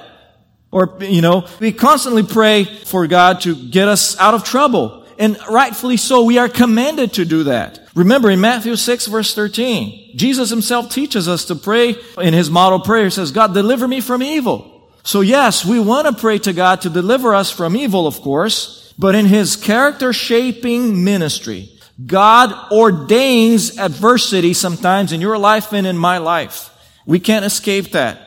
Or, 0.69 0.97
you 0.99 1.21
know, 1.21 1.47
we 1.62 1.71
constantly 1.71 2.23
pray 2.23 2.65
for 2.65 3.08
God 3.08 3.39
to 3.43 3.56
get 3.56 3.88
us 3.88 4.19
out 4.19 4.34
of 4.34 4.43
trouble. 4.43 5.08
And 5.17 5.38
rightfully 5.49 5.95
so, 5.95 6.25
we 6.25 6.39
are 6.39 6.49
commanded 6.49 7.13
to 7.13 7.23
do 7.23 7.43
that. 7.43 7.79
Remember 7.95 8.29
in 8.29 8.41
Matthew 8.41 8.75
6 8.75 9.08
verse 9.08 9.34
13, 9.34 10.17
Jesus 10.17 10.49
himself 10.49 10.89
teaches 10.89 11.29
us 11.29 11.45
to 11.45 11.56
pray 11.56 11.95
in 12.17 12.34
his 12.34 12.49
model 12.49 12.82
prayer. 12.82 13.06
He 13.06 13.12
says, 13.12 13.32
God, 13.32 13.53
deliver 13.53 13.88
me 13.88 14.01
from 14.01 14.21
evil. 14.21 14.72
So 15.03 15.19
yes, 15.21 15.65
we 15.65 15.79
want 15.79 16.07
to 16.07 16.13
pray 16.13 16.39
to 16.39 16.53
God 16.53 16.81
to 16.81 16.89
deliver 16.89 17.35
us 17.35 17.51
from 17.51 17.75
evil, 17.75 18.07
of 18.07 18.21
course, 18.21 18.93
but 18.97 19.15
in 19.15 19.25
his 19.25 19.57
character 19.57 20.13
shaping 20.13 21.03
ministry, 21.03 21.69
God 22.05 22.71
ordains 22.71 23.77
adversity 23.77 24.53
sometimes 24.53 25.11
in 25.11 25.19
your 25.21 25.37
life 25.37 25.73
and 25.73 25.85
in 25.85 25.97
my 25.97 26.19
life. 26.19 26.69
We 27.05 27.19
can't 27.19 27.45
escape 27.45 27.91
that. 27.91 28.19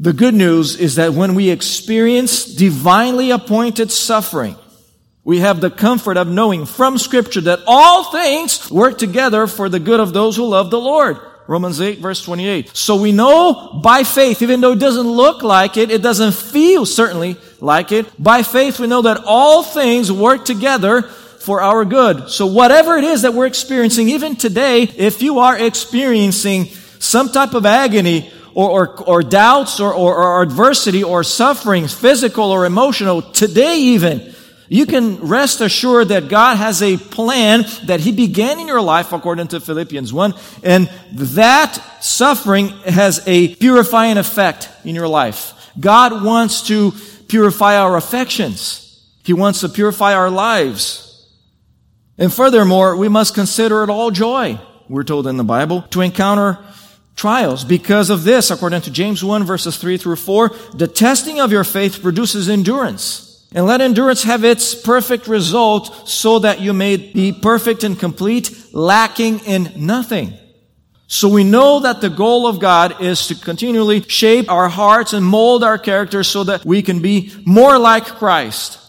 The 0.00 0.12
good 0.12 0.34
news 0.34 0.76
is 0.76 0.96
that 0.96 1.12
when 1.12 1.34
we 1.34 1.50
experience 1.50 2.44
divinely 2.44 3.30
appointed 3.30 3.92
suffering, 3.92 4.56
we 5.24 5.40
have 5.40 5.60
the 5.60 5.70
comfort 5.70 6.16
of 6.16 6.26
knowing 6.26 6.66
from 6.66 6.98
scripture 6.98 7.42
that 7.42 7.60
all 7.66 8.10
things 8.10 8.70
work 8.70 8.98
together 8.98 9.46
for 9.46 9.68
the 9.68 9.78
good 9.78 10.00
of 10.00 10.12
those 10.12 10.36
who 10.36 10.46
love 10.46 10.70
the 10.70 10.80
Lord. 10.80 11.18
Romans 11.46 11.80
8 11.80 11.98
verse 11.98 12.22
28. 12.22 12.74
So 12.74 12.96
we 12.96 13.12
know 13.12 13.80
by 13.82 14.02
faith, 14.02 14.40
even 14.40 14.60
though 14.60 14.72
it 14.72 14.78
doesn't 14.78 15.06
look 15.06 15.42
like 15.42 15.76
it, 15.76 15.90
it 15.90 16.02
doesn't 16.02 16.32
feel 16.32 16.86
certainly 16.86 17.36
like 17.60 17.92
it, 17.92 18.06
by 18.22 18.42
faith 18.42 18.80
we 18.80 18.86
know 18.86 19.02
that 19.02 19.22
all 19.26 19.62
things 19.62 20.10
work 20.10 20.44
together 20.44 21.02
for 21.02 21.60
our 21.60 21.84
good. 21.84 22.30
So 22.30 22.46
whatever 22.46 22.96
it 22.96 23.04
is 23.04 23.22
that 23.22 23.34
we're 23.34 23.46
experiencing, 23.46 24.08
even 24.08 24.36
today, 24.36 24.84
if 24.84 25.20
you 25.20 25.40
are 25.40 25.58
experiencing 25.58 26.66
some 26.98 27.28
type 27.28 27.52
of 27.52 27.66
agony 27.66 28.32
or, 28.54 28.70
or, 28.70 29.02
or 29.02 29.22
doubts 29.22 29.78
or, 29.78 29.92
or, 29.92 30.16
or 30.16 30.42
adversity 30.42 31.04
or 31.04 31.22
sufferings, 31.22 31.92
physical 31.92 32.50
or 32.50 32.64
emotional, 32.64 33.20
today 33.20 33.78
even, 33.78 34.33
you 34.74 34.86
can 34.86 35.20
rest 35.20 35.60
assured 35.60 36.08
that 36.08 36.28
God 36.28 36.56
has 36.56 36.82
a 36.82 36.96
plan 36.96 37.64
that 37.84 38.00
He 38.00 38.10
began 38.10 38.58
in 38.58 38.66
your 38.66 38.80
life 38.80 39.12
according 39.12 39.46
to 39.48 39.60
Philippians 39.60 40.12
1. 40.12 40.34
And 40.64 40.90
that 41.12 41.74
suffering 42.02 42.70
has 42.84 43.22
a 43.28 43.54
purifying 43.54 44.16
effect 44.16 44.68
in 44.84 44.96
your 44.96 45.06
life. 45.06 45.70
God 45.78 46.24
wants 46.24 46.66
to 46.66 46.92
purify 47.28 47.76
our 47.76 47.96
affections. 47.96 49.00
He 49.22 49.32
wants 49.32 49.60
to 49.60 49.68
purify 49.68 50.12
our 50.12 50.28
lives. 50.28 51.24
And 52.18 52.34
furthermore, 52.34 52.96
we 52.96 53.08
must 53.08 53.32
consider 53.32 53.84
it 53.84 53.90
all 53.90 54.10
joy, 54.10 54.58
we're 54.88 55.04
told 55.04 55.28
in 55.28 55.36
the 55.36 55.44
Bible, 55.44 55.82
to 55.90 56.00
encounter 56.00 56.58
trials. 57.14 57.62
Because 57.64 58.10
of 58.10 58.24
this, 58.24 58.50
according 58.50 58.80
to 58.82 58.90
James 58.90 59.22
1 59.22 59.44
verses 59.44 59.76
3 59.76 59.98
through 59.98 60.16
4, 60.16 60.48
the 60.74 60.88
testing 60.88 61.38
of 61.38 61.52
your 61.52 61.62
faith 61.62 62.02
produces 62.02 62.48
endurance. 62.48 63.33
And 63.54 63.66
let 63.66 63.80
endurance 63.80 64.24
have 64.24 64.44
its 64.44 64.74
perfect 64.74 65.28
result 65.28 66.08
so 66.08 66.40
that 66.40 66.60
you 66.60 66.72
may 66.72 66.96
be 66.96 67.32
perfect 67.32 67.84
and 67.84 67.98
complete, 67.98 68.50
lacking 68.72 69.38
in 69.46 69.72
nothing. 69.76 70.34
So 71.06 71.28
we 71.28 71.44
know 71.44 71.78
that 71.80 72.00
the 72.00 72.10
goal 72.10 72.48
of 72.48 72.58
God 72.58 73.00
is 73.00 73.28
to 73.28 73.36
continually 73.36 74.02
shape 74.02 74.50
our 74.50 74.68
hearts 74.68 75.12
and 75.12 75.24
mold 75.24 75.62
our 75.62 75.78
character 75.78 76.24
so 76.24 76.42
that 76.44 76.64
we 76.64 76.82
can 76.82 77.00
be 77.00 77.32
more 77.46 77.78
like 77.78 78.04
Christ. 78.04 78.80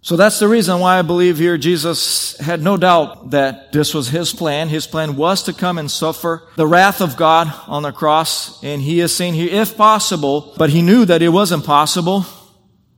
So 0.00 0.16
that's 0.16 0.40
the 0.40 0.48
reason 0.48 0.80
why 0.80 0.98
I 0.98 1.02
believe 1.02 1.38
here 1.38 1.58
Jesus 1.58 2.36
had 2.38 2.62
no 2.62 2.76
doubt 2.76 3.30
that 3.30 3.72
this 3.72 3.94
was 3.94 4.08
his 4.08 4.32
plan. 4.32 4.68
His 4.68 4.86
plan 4.86 5.16
was 5.16 5.44
to 5.44 5.52
come 5.52 5.78
and 5.78 5.90
suffer 5.90 6.48
the 6.56 6.66
wrath 6.66 7.00
of 7.00 7.16
God 7.16 7.52
on 7.68 7.82
the 7.82 7.92
cross. 7.92 8.64
And 8.64 8.80
he 8.80 9.00
is 9.00 9.14
saying 9.14 9.34
here, 9.34 9.50
if 9.50 9.76
possible, 9.76 10.54
but 10.56 10.70
he 10.70 10.82
knew 10.82 11.04
that 11.04 11.22
it 11.22 11.28
wasn't 11.28 11.64
possible. 11.64 12.24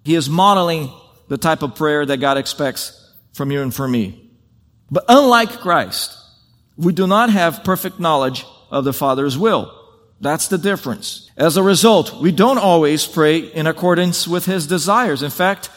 He 0.05 0.15
is 0.15 0.29
modeling 0.31 0.93
the 1.29 1.39
type 1.39 1.63
of 1.63 1.75
prayer 1.75 2.05
that 2.05 2.19
God 2.19 2.39
expects 2.39 2.97
from 3.33 3.51
you 3.51 3.63
and 3.63 3.75
from 3.75 3.93
me. 3.93 4.31
But 4.91 5.05
unlike 5.09 5.61
Christ, 5.61 6.17
we 6.77 6.93
do 6.93 7.07
not 7.07 7.31
have 7.31 7.65
perfect 7.65 8.01
knowledge 8.01 8.45
of 8.71 8.85
the 8.85 8.93
Father's 8.93 9.39
will. 9.39 9.77
That's 10.21 10.49
the 10.49 10.59
difference. 10.59 11.31
As 11.37 11.57
a 11.57 11.63
result, 11.63 12.21
we 12.21 12.33
don't 12.33 12.59
always 12.59 13.07
pray 13.07 13.39
in 13.39 13.67
accordance 13.67 14.27
with 14.27 14.45
His 14.45 14.67
desires. 14.67 15.23
In 15.23 15.31
fact, 15.31 15.71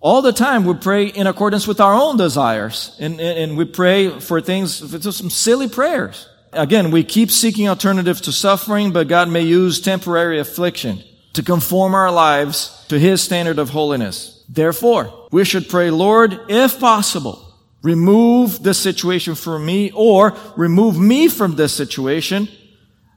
all 0.00 0.22
the 0.22 0.32
time 0.32 0.64
we 0.64 0.74
pray 0.74 1.06
in 1.06 1.26
accordance 1.26 1.68
with 1.68 1.80
our 1.80 1.94
own 1.94 2.16
desires. 2.16 2.96
And, 2.98 3.20
and, 3.20 3.56
we 3.56 3.66
pray 3.66 4.18
for 4.18 4.40
things, 4.40 4.80
for 4.80 5.12
some 5.12 5.30
silly 5.30 5.68
prayers. 5.68 6.26
Again, 6.52 6.90
we 6.90 7.04
keep 7.04 7.30
seeking 7.30 7.68
alternatives 7.68 8.22
to 8.22 8.32
suffering, 8.32 8.92
but 8.92 9.08
God 9.08 9.28
may 9.28 9.42
use 9.42 9.80
temporary 9.80 10.40
affliction 10.40 11.02
to 11.32 11.42
conform 11.42 11.94
our 11.94 12.10
lives 12.10 12.84
to 12.88 12.98
His 12.98 13.22
standard 13.22 13.58
of 13.58 13.70
holiness. 13.70 14.44
Therefore, 14.48 15.28
we 15.30 15.44
should 15.44 15.68
pray, 15.68 15.90
Lord, 15.90 16.40
if 16.48 16.80
possible, 16.80 17.54
remove 17.82 18.62
this 18.62 18.78
situation 18.78 19.34
from 19.34 19.64
me 19.64 19.92
or 19.94 20.36
remove 20.56 20.98
me 20.98 21.28
from 21.28 21.56
this 21.56 21.72
situation. 21.72 22.48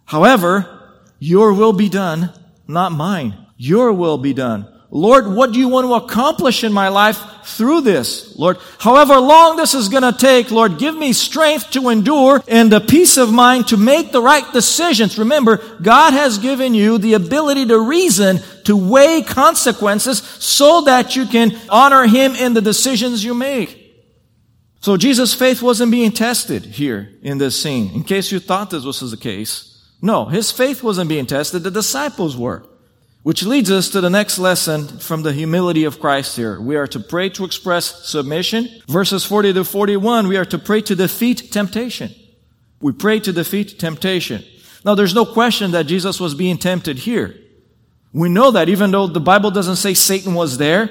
However, 0.05 0.67
your 1.19 1.53
will 1.53 1.73
be 1.73 1.89
done, 1.89 2.31
not 2.67 2.91
mine. 2.91 3.37
Your 3.57 3.93
will 3.93 4.17
be 4.17 4.33
done. 4.33 4.67
Lord, 4.91 5.27
what 5.27 5.51
do 5.53 5.59
you 5.59 5.69
want 5.69 5.87
to 5.87 5.93
accomplish 5.93 6.63
in 6.63 6.71
my 6.71 6.89
life 6.89 7.19
through 7.45 7.81
this? 7.81 8.37
Lord, 8.37 8.57
however 8.79 9.19
long 9.19 9.55
this 9.55 9.73
is 9.73 9.89
going 9.89 10.03
to 10.03 10.17
take, 10.17 10.51
Lord, 10.51 10.77
give 10.77 10.95
me 10.95 11.13
strength 11.13 11.71
to 11.71 11.89
endure 11.89 12.41
and 12.47 12.71
the 12.71 12.79
peace 12.79 13.17
of 13.17 13.31
mind 13.31 13.67
to 13.69 13.77
make 13.77 14.11
the 14.11 14.21
right 14.21 14.51
decisions. 14.53 15.17
Remember, 15.17 15.57
God 15.81 16.13
has 16.13 16.37
given 16.37 16.73
you 16.73 16.97
the 16.97 17.13
ability 17.13 17.65
to 17.67 17.79
reason, 17.79 18.39
to 18.65 18.75
weigh 18.75 19.21
consequences 19.21 20.19
so 20.19 20.81
that 20.81 21.15
you 21.15 21.25
can 21.25 21.59
honor 21.69 22.05
Him 22.07 22.35
in 22.35 22.53
the 22.53 22.61
decisions 22.61 23.23
you 23.23 23.33
make. 23.33 23.79
So 24.81 24.97
Jesus' 24.97 25.33
faith 25.33 25.61
wasn't 25.61 25.91
being 25.91 26.11
tested 26.11 26.65
here 26.65 27.09
in 27.21 27.37
this 27.37 27.61
scene. 27.61 27.91
In 27.93 28.03
case 28.03 28.31
you 28.31 28.39
thought 28.39 28.69
this 28.69 28.83
was 28.83 28.99
the 28.99 29.17
case. 29.17 29.69
No, 30.01 30.25
his 30.25 30.51
faith 30.51 30.83
wasn't 30.83 31.07
being 31.07 31.25
tested. 31.25 31.63
The 31.63 31.71
disciples 31.71 32.35
were. 32.35 32.65
Which 33.23 33.43
leads 33.43 33.71
us 33.71 33.89
to 33.91 34.01
the 34.01 34.09
next 34.09 34.37
lesson 34.37 34.85
from 34.99 35.23
the 35.23 35.31
humility 35.31 35.85
of 35.85 35.99
Christ 35.99 36.35
here. 36.35 36.59
We 36.59 36.75
are 36.75 36.87
to 36.87 36.99
pray 36.99 37.29
to 37.29 37.45
express 37.45 38.05
submission. 38.05 38.67
Verses 38.87 39.23
40 39.23 39.53
to 39.53 39.63
41, 39.63 40.27
we 40.27 40.35
are 40.35 40.45
to 40.45 40.57
pray 40.57 40.81
to 40.81 40.95
defeat 40.95 41.49
temptation. 41.51 42.11
We 42.81 42.91
pray 42.91 43.21
to 43.21 43.31
defeat 43.31 43.79
temptation. 43.79 44.43
Now 44.83 44.95
there's 44.95 45.15
no 45.15 45.25
question 45.25 45.71
that 45.71 45.87
Jesus 45.87 46.19
was 46.19 46.35
being 46.35 46.57
tempted 46.57 46.99
here. 46.99 47.33
We 48.11 48.27
know 48.27 48.51
that 48.51 48.67
even 48.67 48.91
though 48.91 49.07
the 49.07 49.21
Bible 49.21 49.51
doesn't 49.51 49.77
say 49.77 49.93
Satan 49.93 50.33
was 50.33 50.57
there. 50.57 50.89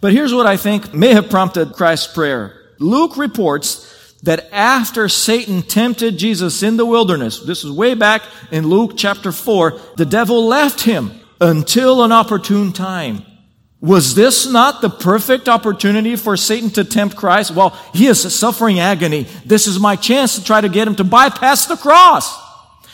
But 0.00 0.12
here's 0.12 0.32
what 0.32 0.46
I 0.46 0.56
think 0.56 0.94
may 0.94 1.14
have 1.14 1.28
prompted 1.28 1.72
Christ's 1.72 2.14
prayer. 2.14 2.74
Luke 2.78 3.16
reports 3.16 4.14
that 4.22 4.52
after 4.52 5.08
Satan 5.08 5.62
tempted 5.62 6.16
Jesus 6.16 6.62
in 6.62 6.76
the 6.76 6.86
wilderness, 6.86 7.40
this 7.40 7.64
is 7.64 7.72
way 7.72 7.94
back 7.94 8.22
in 8.52 8.68
Luke 8.68 8.92
chapter 8.96 9.32
4, 9.32 9.80
the 9.96 10.06
devil 10.06 10.46
left 10.46 10.82
him 10.82 11.10
until 11.40 12.02
an 12.02 12.12
opportune 12.12 12.72
time. 12.72 13.24
Was 13.80 14.14
this 14.14 14.50
not 14.50 14.80
the 14.80 14.88
perfect 14.88 15.48
opportunity 15.48 16.16
for 16.16 16.36
Satan 16.36 16.70
to 16.70 16.84
tempt 16.84 17.16
Christ? 17.16 17.50
Well, 17.54 17.70
he 17.92 18.06
is 18.06 18.34
suffering 18.34 18.80
agony. 18.80 19.26
This 19.44 19.66
is 19.66 19.78
my 19.78 19.96
chance 19.96 20.36
to 20.36 20.44
try 20.44 20.60
to 20.60 20.68
get 20.68 20.88
him 20.88 20.96
to 20.96 21.04
bypass 21.04 21.66
the 21.66 21.76
cross. 21.76 22.36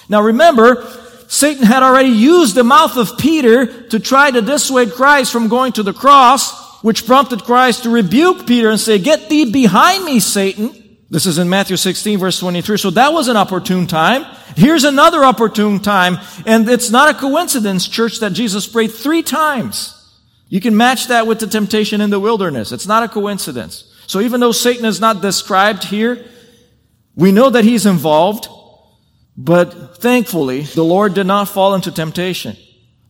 Now 0.08 0.22
remember, 0.22 0.84
Satan 1.28 1.64
had 1.64 1.82
already 1.82 2.10
used 2.10 2.54
the 2.54 2.64
mouth 2.64 2.96
of 2.96 3.16
Peter 3.16 3.88
to 3.88 4.00
try 4.00 4.30
to 4.30 4.42
dissuade 4.42 4.92
Christ 4.92 5.32
from 5.32 5.48
going 5.48 5.72
to 5.72 5.82
the 5.82 5.94
cross, 5.94 6.82
which 6.82 7.06
prompted 7.06 7.44
Christ 7.44 7.84
to 7.84 7.90
rebuke 7.90 8.46
Peter 8.46 8.68
and 8.68 8.78
say, 8.78 8.98
Get 8.98 9.30
thee 9.30 9.50
behind 9.50 10.04
me, 10.04 10.20
Satan. 10.20 10.81
This 11.12 11.26
is 11.26 11.36
in 11.36 11.50
Matthew 11.50 11.76
16 11.76 12.18
verse 12.18 12.40
23. 12.40 12.78
So 12.78 12.88
that 12.90 13.12
was 13.12 13.28
an 13.28 13.36
opportune 13.36 13.86
time. 13.86 14.24
Here's 14.56 14.84
another 14.84 15.22
opportune 15.24 15.78
time. 15.78 16.16
And 16.46 16.66
it's 16.70 16.90
not 16.90 17.10
a 17.10 17.18
coincidence, 17.18 17.86
church, 17.86 18.20
that 18.20 18.32
Jesus 18.32 18.66
prayed 18.66 18.92
three 18.92 19.22
times. 19.22 19.98
You 20.48 20.58
can 20.58 20.74
match 20.74 21.08
that 21.08 21.26
with 21.26 21.38
the 21.38 21.46
temptation 21.46 22.00
in 22.00 22.08
the 22.08 22.18
wilderness. 22.18 22.72
It's 22.72 22.86
not 22.86 23.02
a 23.02 23.08
coincidence. 23.08 23.92
So 24.06 24.20
even 24.20 24.40
though 24.40 24.52
Satan 24.52 24.86
is 24.86 25.00
not 25.00 25.20
described 25.20 25.84
here, 25.84 26.24
we 27.14 27.30
know 27.30 27.50
that 27.50 27.64
he's 27.64 27.84
involved. 27.84 28.48
But 29.36 29.98
thankfully, 29.98 30.62
the 30.62 30.82
Lord 30.82 31.12
did 31.12 31.26
not 31.26 31.46
fall 31.46 31.74
into 31.74 31.92
temptation. 31.92 32.56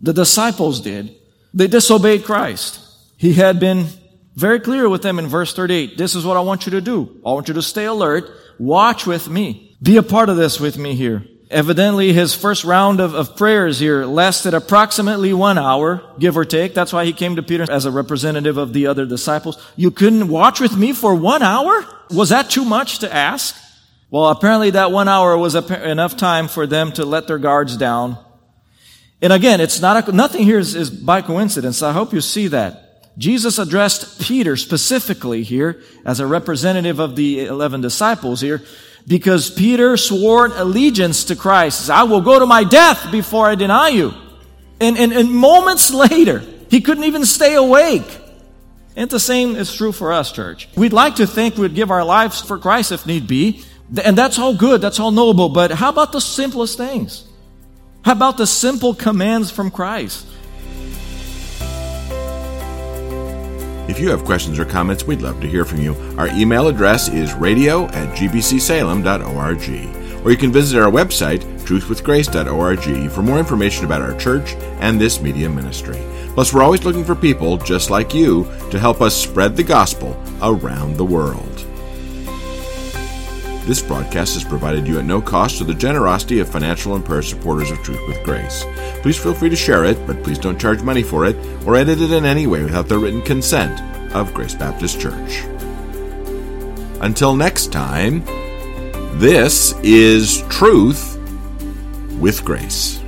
The 0.01 0.13
disciples 0.13 0.81
did. 0.81 1.15
They 1.55 1.69
disobeyed 1.69 2.25
Christ. 2.25 2.81
He 3.17 3.35
had 3.35 3.61
been 3.61 3.87
very 4.35 4.61
clear 4.61 4.89
with 4.89 5.03
them 5.03 5.19
in 5.19 5.27
verse 5.27 5.55
38. 5.55 5.99
This 5.99 6.15
is 6.15 6.25
what 6.25 6.37
I 6.37 6.41
want 6.41 6.67
you 6.67 6.73
to 6.73 6.81
do. 6.81 7.21
I 7.25 7.33
want 7.33 7.49
you 7.49 7.55
to 7.55 7.63
stay 7.63 7.85
alert. 7.85 8.31
Watch 8.59 9.07
with 9.07 9.29
me. 9.29 9.77
Be 9.83 9.97
a 9.97 10.03
part 10.03 10.29
of 10.29 10.37
this 10.37 10.59
with 10.59 10.79
me 10.79 10.95
here. 10.95 11.25
Evidently, 11.51 12.15
his 12.15 12.35
first 12.35 12.65
round 12.65 12.99
of, 12.99 13.15
of 13.15 13.37
prayers 13.37 13.79
here 13.79 14.07
lasted 14.07 14.55
approximately 14.55 15.35
one 15.35 15.59
hour, 15.59 16.03
give 16.19 16.39
or 16.39 16.47
take. 16.47 16.73
That's 16.73 16.95
why 16.95 17.05
he 17.05 17.13
came 17.13 17.37
to 17.37 17.43
Peter 17.43 17.71
as 17.71 17.85
a 17.85 17.91
representative 17.91 18.57
of 18.57 18.73
the 18.73 18.87
other 18.87 19.05
disciples. 19.05 19.63
You 19.77 19.91
couldn't 19.91 20.29
watch 20.29 20.61
with 20.61 20.75
me 20.75 20.95
for 20.95 21.15
one 21.15 21.43
hour? 21.43 21.85
Was 22.11 22.31
that 22.31 22.49
too 22.49 22.65
much 22.65 23.01
to 23.01 23.13
ask? 23.13 23.55
Well, 24.11 24.29
apparently 24.29 24.71
that 24.71 24.93
one 24.93 25.09
hour 25.09 25.37
was 25.37 25.55
enough 25.55 26.17
time 26.17 26.49
for 26.49 26.67
them 26.67 26.93
to 26.93 27.05
let 27.05 27.27
their 27.27 27.39
guards 27.39 27.77
down 27.77 28.17
And 29.23 29.33
again, 29.33 29.61
it's 29.61 29.81
not 29.81 30.09
a, 30.09 30.13
nothing 30.13 30.43
here 30.45 30.59
is, 30.59 30.75
is 30.75 30.91
by 30.91 31.23
coincidence. 31.23 31.83
I 31.83 31.93
hope 31.93 32.13
you 32.13 32.21
see 32.21 32.49
that. 32.49 32.92
Jesus 33.19 33.59
addressed 33.59 34.21
Peter 34.21 34.57
specifically 34.57 35.43
here 35.43 35.83
as 36.05 36.21
a 36.21 36.27
representative 36.27 36.99
of 36.99 37.15
the 37.15 37.45
11 37.45 37.81
disciples 37.81 38.41
here 38.41 38.63
because 39.07 39.51
Peter 39.51 39.97
swore 39.97 40.47
allegiance 40.47 41.25
to 41.25 41.37
Christ. 41.37 41.91
I 41.91 42.05
will 42.05 42.21
go 42.21 42.39
to 42.39 42.47
my 42.47 42.65
death 42.65 43.11
before 43.11 43.47
I 43.47 43.55
deny 43.55 43.89
you. 43.89 44.15
And, 44.81 44.97
and, 44.97 45.13
and 45.13 45.31
moments 45.31 45.91
later, 45.95 46.43
he 46.71 46.81
couldn't 46.81 47.05
even 47.05 47.27
stay 47.27 47.55
awake. 47.55 48.21
And 48.97 49.09
the 49.11 49.21
same 49.21 49.57
is 49.57 49.75
true 49.75 49.93
for 49.93 50.13
us, 50.13 50.33
church. 50.33 50.69
We'd 50.77 50.93
like 50.93 51.17
to 51.17 51.27
think 51.27 51.57
we'd 51.57 51.75
give 51.75 51.91
our 51.91 52.05
lives 52.05 52.41
for 52.41 52.59
Christ 52.59 52.93
if 52.93 53.07
need 53.07 53.27
be. 53.27 53.65
And 54.03 54.17
that's 54.17 54.39
all 54.39 54.55
good. 54.55 54.81
That's 54.81 55.01
all 55.01 55.11
noble. 55.11 55.49
But 55.49 55.71
how 55.71 55.91
about 55.91 56.13
the 56.13 56.21
simplest 56.21 56.77
things? 56.77 57.27
How 58.05 58.13
about 58.13 58.37
the 58.37 58.47
simple 58.47 58.95
commands 58.95 59.51
from 59.51 59.71
Christ? 59.71 60.27
If 63.89 63.99
you 63.99 64.11
have 64.11 64.25
questions 64.25 64.59
or 64.59 64.65
comments, 64.65 65.05
we'd 65.05 65.23
love 65.23 65.41
to 65.41 65.49
hear 65.49 65.65
from 65.65 65.81
you. 65.81 65.95
Our 66.17 66.29
email 66.29 66.69
address 66.69 67.09
is 67.09 67.35
radio 67.35 67.87
at 67.87 68.17
gbcsalem.org, 68.17 70.25
or 70.25 70.31
you 70.31 70.37
can 70.37 70.53
visit 70.53 70.81
our 70.81 70.91
website, 70.91 71.43
truthwithgrace.org, 71.65 73.11
for 73.11 73.23
more 73.23 73.39
information 73.39 73.85
about 73.85 74.01
our 74.01 74.17
church 74.19 74.55
and 74.81 75.01
this 75.01 75.21
media 75.21 75.49
ministry. 75.49 76.01
Plus, 76.35 76.55
we're 76.55 76.63
always 76.63 76.85
looking 76.85 77.05
for 77.05 77.17
people 77.17 77.59
just 77.59 77.91
like 77.91 78.15
you 78.15 78.45
to 78.71 78.79
help 78.79 79.01
us 79.01 79.17
spread 79.17 79.57
the 79.57 79.65
gospel 79.65 80.17
around 80.41 80.97
the 80.97 81.05
world. 81.05 81.52
This 83.65 83.81
broadcast 83.81 84.37
is 84.37 84.43
provided 84.43 84.89
you 84.89 84.99
at 84.99 85.05
no 85.05 85.23
cost 85.23 85.59
to 85.59 85.65
the 85.65 85.73
generosity 85.73 86.41
of 86.41 86.49
financial 86.49 86.97
and 86.97 87.05
prayer 87.05 87.23
supporters 87.23 87.71
of 87.71 87.81
Truth 87.83 88.01
with 88.09 88.23
Grace. 88.25 88.65
Please 89.03 89.17
feel 89.17 89.35
free 89.35 89.51
to 89.51 89.57
share 89.57 89.85
it, 89.85 90.05
but 90.05 90.23
please 90.25 90.39
don't 90.39 90.61
charge 90.61 90.83
money 90.83 91.05
for 91.05 91.27
it 91.27 91.37
or 91.65 91.77
edit 91.77 92.01
it 92.01 92.11
in 92.11 92.25
any 92.25 92.49
way 92.49 92.65
without 92.65 92.89
the 92.89 92.99
written 92.99 93.23
consent 93.23 93.81
of 94.15 94.35
Grace 94.35 94.55
Baptist 94.55 95.01
Church. 95.01 95.45
Until 97.01 97.37
next 97.37 97.73
time, 97.73 98.25
this 99.19 99.75
is 99.83 100.43
Truth 100.49 101.17
with 102.19 102.45
Grace. 102.45 103.02